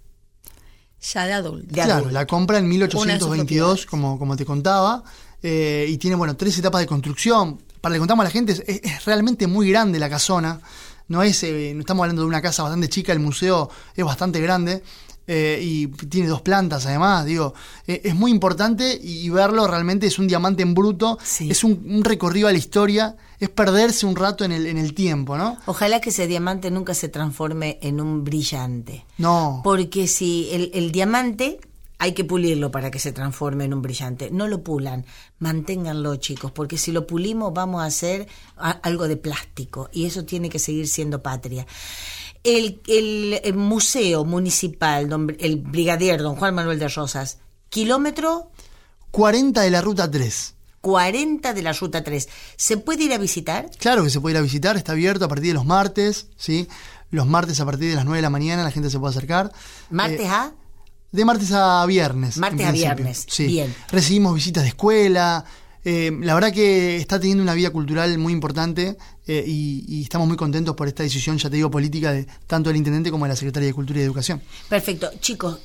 [1.14, 1.68] Ya de adulto.
[1.68, 2.12] de Claro, adulto.
[2.12, 3.86] la compra en Una de sus 1822, propiedades.
[3.86, 5.03] como, como te contaba,
[5.41, 7.62] eh, y tiene, bueno, tres etapas de construcción.
[7.80, 10.60] Para que contamos a la gente, es, es realmente muy grande la casona.
[11.07, 14.41] No es, eh, no estamos hablando de una casa bastante chica, el museo es bastante
[14.41, 14.84] grande.
[15.32, 17.53] Eh, y tiene dos plantas además, digo,
[17.86, 21.51] eh, es muy importante y, y verlo realmente es un diamante en bruto, Sí.
[21.51, 24.95] es un, un recorrido a la historia, es perderse un rato en el, en el
[24.95, 25.55] tiempo, ¿no?
[25.67, 29.05] Ojalá que ese diamante nunca se transforme en un brillante.
[29.19, 31.59] No, Porque si el, el diamante
[32.01, 34.32] hay que pulirlo para que se transforme en un brillante.
[34.32, 35.05] No lo pulan,
[35.39, 38.25] manténganlo chicos, porque si lo pulimos vamos a hacer
[38.55, 41.67] a- algo de plástico y eso tiene que seguir siendo patria.
[42.43, 48.51] El, el, el museo municipal, don- el brigadier don Juan Manuel de Rosas, kilómetro
[49.11, 50.55] 40 de la ruta 3.
[50.81, 52.29] 40 de la ruta 3.
[52.55, 53.69] ¿Se puede ir a visitar?
[53.79, 56.67] Claro que se puede ir a visitar, está abierto a partir de los martes, ¿sí?
[57.11, 59.51] Los martes a partir de las 9 de la mañana la gente se puede acercar.
[59.89, 60.53] Martes Eh, a...
[61.11, 62.37] De martes a viernes.
[62.37, 63.47] Martes a viernes, Sí.
[63.47, 63.75] bien.
[63.91, 65.43] Recibimos visitas de escuela.
[65.91, 70.37] Eh, la verdad que está teniendo una vida cultural muy importante eh, y, estamos muy
[70.37, 73.35] contentos por esta decisión, ya te digo, política de tanto del intendente como de la
[73.35, 74.39] secretaria de Cultura y Educación.
[74.69, 75.09] Perfecto.
[75.19, 75.57] Chicos,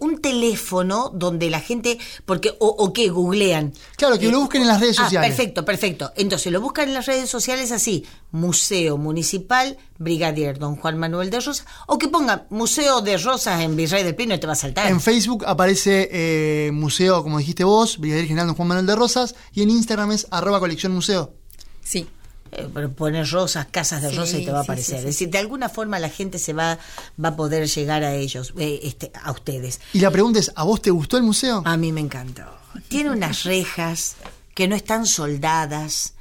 [0.00, 3.72] un teléfono donde la gente, porque, o, o que googlean.
[3.96, 5.28] Claro, que lo busquen en las redes ah, sociales.
[5.28, 6.12] perfecto, perfecto.
[6.16, 11.38] Entonces lo buscan en las redes sociales así, Museo Municipal Brigadier Don Juan Manuel de
[11.38, 14.56] Rosas, o que pongan Museo de Rosas en Virrey del Pino y te va a
[14.56, 14.90] saltar.
[14.90, 19.34] En Facebook aparece eh, Museo, como dijiste vos, Brigadier General Don Juan Manuel de Rosas,
[19.52, 21.34] y en Instagram es arroba colección museo.
[21.82, 22.06] Sí.
[22.54, 24.94] Eh, poner rosas, casas de Sí, rosas y te va a sí, aparecer.
[24.96, 26.78] sí, es decir, de alguna forma la gente se va,
[27.22, 29.80] va a poder llegar a ellos, eh, este, a ustedes.
[29.94, 31.62] Y la pregunta es, ¿a vos te gustó el museo?
[31.64, 32.42] A mí me encantó.
[32.88, 34.16] Tiene unas rejas
[34.54, 36.12] que no están soldadas.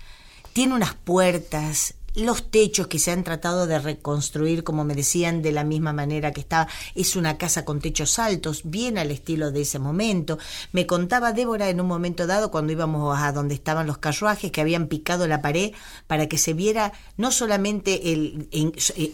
[0.53, 5.51] tiene unas puertas, los techos que se han tratado de reconstruir, como me decían, de
[5.51, 6.67] la misma manera que estaba.
[6.95, 10.37] Es una casa con techos altos, bien al estilo de ese momento.
[10.73, 14.61] Me contaba Débora en un momento dado, cuando íbamos a donde estaban los carruajes, que
[14.61, 15.71] habían picado la pared
[16.07, 19.13] para que se viera no solamente el en- eh,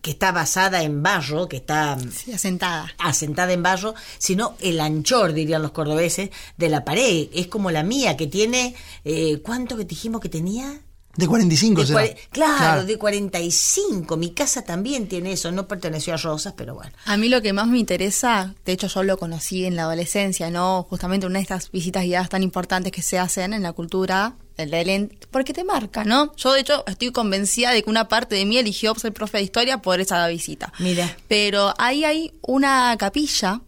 [0.00, 2.92] que está basada en barro, que está Sí, asentada.
[2.98, 7.28] asentada en barro, sino el anchor, dirían los cordobeses, de la pared.
[7.32, 8.74] Es como la mía, que tiene,
[9.04, 10.80] eh, ¿cuánto que dijimos que tenía?
[11.16, 12.00] De 45 De será.
[12.00, 14.16] cuare- claro, de 45.
[14.16, 15.50] Mi casa también tiene eso.
[15.52, 16.92] No perteneció a Rosas, pero bueno.
[17.06, 20.50] A mí lo que más me interesa, de hecho yo lo conocí en la adolescencia,
[20.50, 20.86] ¿no?
[20.88, 25.16] Justamente una de estas visitas guiadas tan importantes que se hacen en la cultura, el
[25.30, 26.34] porque te marca, ¿no?
[26.36, 29.44] Yo de hecho estoy convencida de que una parte de mí eligió ser profe de
[29.44, 30.72] historia por esa visita.
[30.78, 31.14] Mira.
[31.28, 33.60] Pero ahí hay una capilla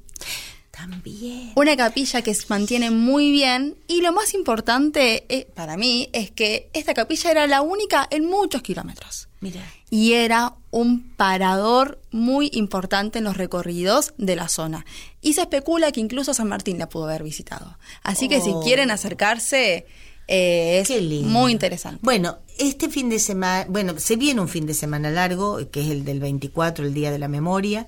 [0.79, 1.53] También.
[1.57, 6.31] una capilla que se mantiene muy bien y lo más importante eh, para mí es
[6.31, 9.61] que esta capilla era la única en muchos kilómetros Mira.
[9.91, 14.85] y era un parador muy importante en los recorridos de la zona.
[15.21, 17.77] Y se especula que incluso San Martín la pudo haber visitado.
[18.03, 18.61] Así que si Oh.
[18.63, 19.87] quieren acercarse,
[20.29, 22.01] eh, es muy interesante.
[22.03, 25.91] Bueno, este fin de semana, bueno, se viene un fin de semana largo, que es
[25.91, 27.87] el del 24, el Día de la Memoria.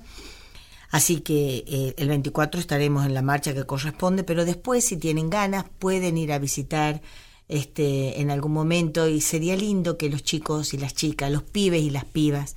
[0.91, 5.29] Así que eh, el 24 estaremos en la marcha que corresponde, pero después, si tienen
[5.29, 7.01] ganas, pueden ir a visitar
[7.47, 11.81] este en algún momento y sería lindo que los chicos y las chicas, los pibes
[11.81, 12.55] y las pibas,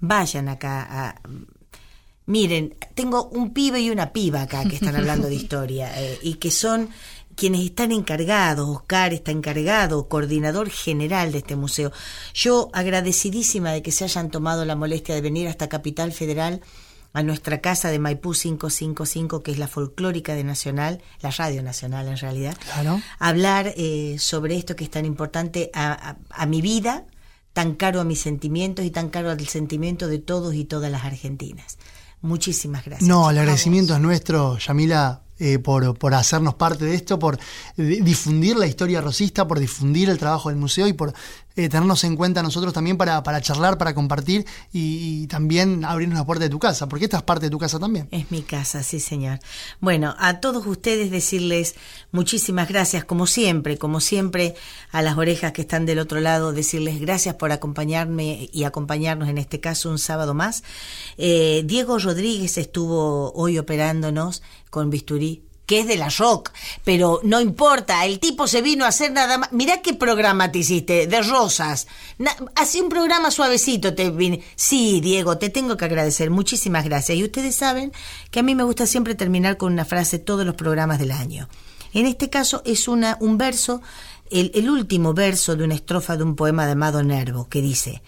[0.00, 1.20] vayan acá a,
[2.26, 6.34] Miren, tengo un pibe y una piba acá que están hablando de historia eh, y
[6.34, 6.88] que son
[7.34, 8.68] quienes están encargados.
[8.68, 11.90] Oscar está encargado, coordinador general de este museo.
[12.32, 16.60] Yo agradecidísima de que se hayan tomado la molestia de venir hasta Capital Federal
[17.14, 22.08] a nuestra casa de Maipú 555, que es la folclórica de Nacional, la Radio Nacional
[22.08, 23.00] en realidad, Claro.
[23.18, 27.04] hablar eh, sobre esto que es tan importante a, a- a mi vida,
[27.52, 31.04] tan caro a mis sentimientos y tan caro al sentimiento de todos y todas las
[31.04, 31.76] argentinas.
[32.22, 33.08] Muchísimas gracias.
[33.08, 37.36] No, el agradecimiento es nuestro, Yamila, eh, por, por hacernos parte de esto, por
[37.76, 41.12] di- difundir la historia rosista, por difundir el trabajo del museo y por
[41.56, 46.26] eh, tenernos en cuenta nosotros también para, para charlar, para compartir y, también abrirnos la
[46.26, 48.08] puerta de tu casa, porque esta es parte de tu casa también.
[48.10, 49.38] Es mi casa, sí señor.
[49.80, 51.74] Bueno, a todos ustedes decirles
[52.10, 54.54] muchísimas gracias, como siempre, como siempre,
[54.90, 59.38] a las orejas que están del otro lado, decirles gracias por acompañarme y acompañarnos en
[59.38, 60.64] este caso un sábado más.
[61.18, 66.50] Eh, Diego Rodríguez estuvo hoy operándonos con bisturí que es de la rock,
[66.84, 69.52] pero no importa, el tipo se vino a hacer nada más.
[69.52, 71.86] Mirá qué programa te hiciste, de rosas.
[72.54, 74.42] Así un programa suavecito te vine.
[74.56, 77.16] Sí, Diego, te tengo que agradecer, muchísimas gracias.
[77.16, 77.92] Y ustedes saben
[78.30, 81.48] que a mí me gusta siempre terminar con una frase todos los programas del año.
[81.92, 83.82] En este caso es una, un verso,
[84.30, 88.02] el, el último verso de una estrofa de un poema de Amado Nervo, que dice,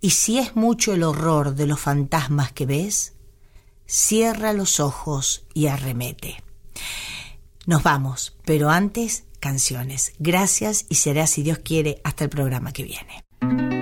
[0.00, 3.14] y si es mucho el horror de los fantasmas que ves,
[3.86, 6.42] cierra los ojos y arremete.
[7.66, 10.12] Nos vamos, pero antes canciones.
[10.18, 13.79] Gracias y será, si Dios quiere, hasta el programa que viene.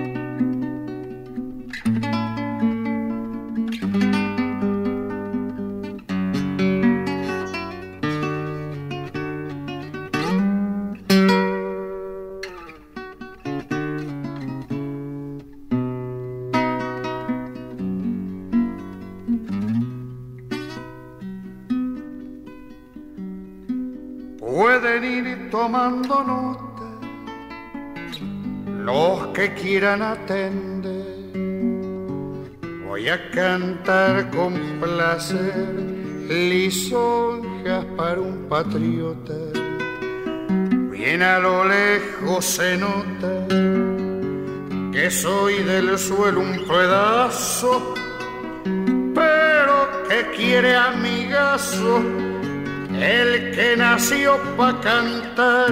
[25.49, 26.69] Tomando nota
[28.67, 31.05] los que quieran atender.
[32.87, 35.67] Voy a cantar con placer
[36.29, 39.33] lisonjas para un patriota.
[40.91, 43.45] Bien a lo lejos se nota
[44.91, 47.93] que soy del suelo un pedazo,
[49.13, 52.28] pero que quiere amigazo
[53.01, 55.71] el que nació pa' cantar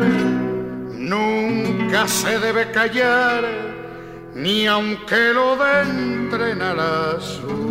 [0.94, 3.44] nunca se debe callar,
[4.34, 7.68] ni aunque lo den trenalazo.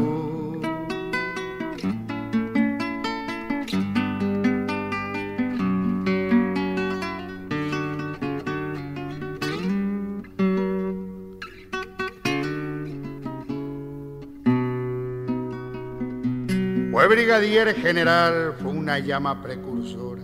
[16.96, 18.54] Fue brigadier general,
[18.86, 20.22] una llama precursora,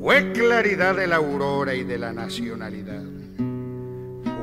[0.00, 3.02] fue claridad de la aurora y de la nacionalidad,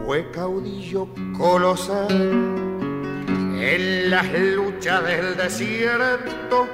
[0.06, 2.12] fue caudillo colosal
[3.60, 6.68] en las luchas del desierto,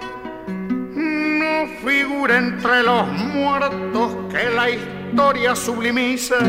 [0.97, 6.39] no figura entre los muertos que la historia sublimiza,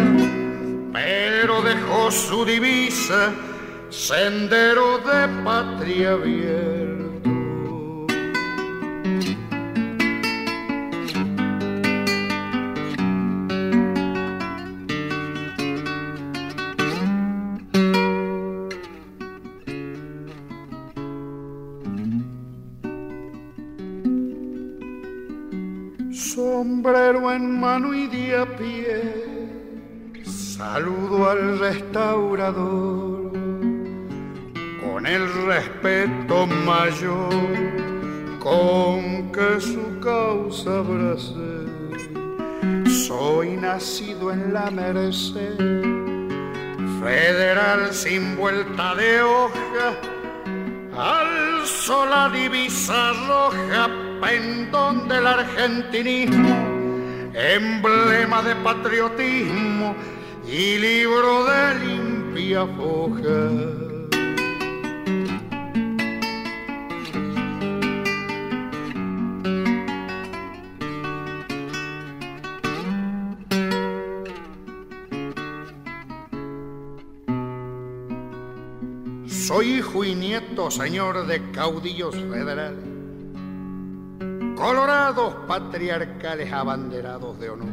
[0.92, 3.30] pero dejó su divisa,
[3.90, 6.71] sendero de patria abierto.
[26.82, 29.14] Sombrero en mano y de a pie,
[30.24, 33.30] saludo al restaurador
[34.82, 37.30] con el respeto mayor
[38.40, 41.68] con que su causa abracé.
[43.06, 45.56] Soy nacido en la merced,
[47.00, 49.88] federal sin vuelta de hoja,
[50.98, 53.88] alzo la divisa roja,
[54.20, 56.71] pendón del argentinismo,
[57.34, 59.94] emblema de patriotismo
[60.46, 63.82] y libro de limpia foja.
[79.26, 82.91] Soy hijo y nieto, señor, de caudillos federales,
[84.62, 87.68] colorados patriarcales abanderados de honor.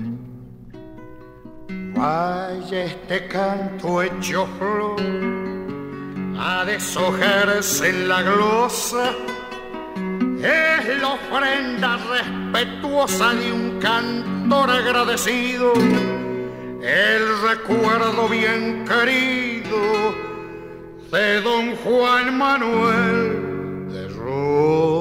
[1.96, 5.00] Vaya este canto hecho flor
[6.40, 9.12] a deshojarse en la glosa.
[10.42, 15.74] Es la ofrenda respetuosa de un cantor agradecido,
[16.82, 20.16] el recuerdo bien querido
[21.12, 25.00] de don Juan Manuel de Rosa.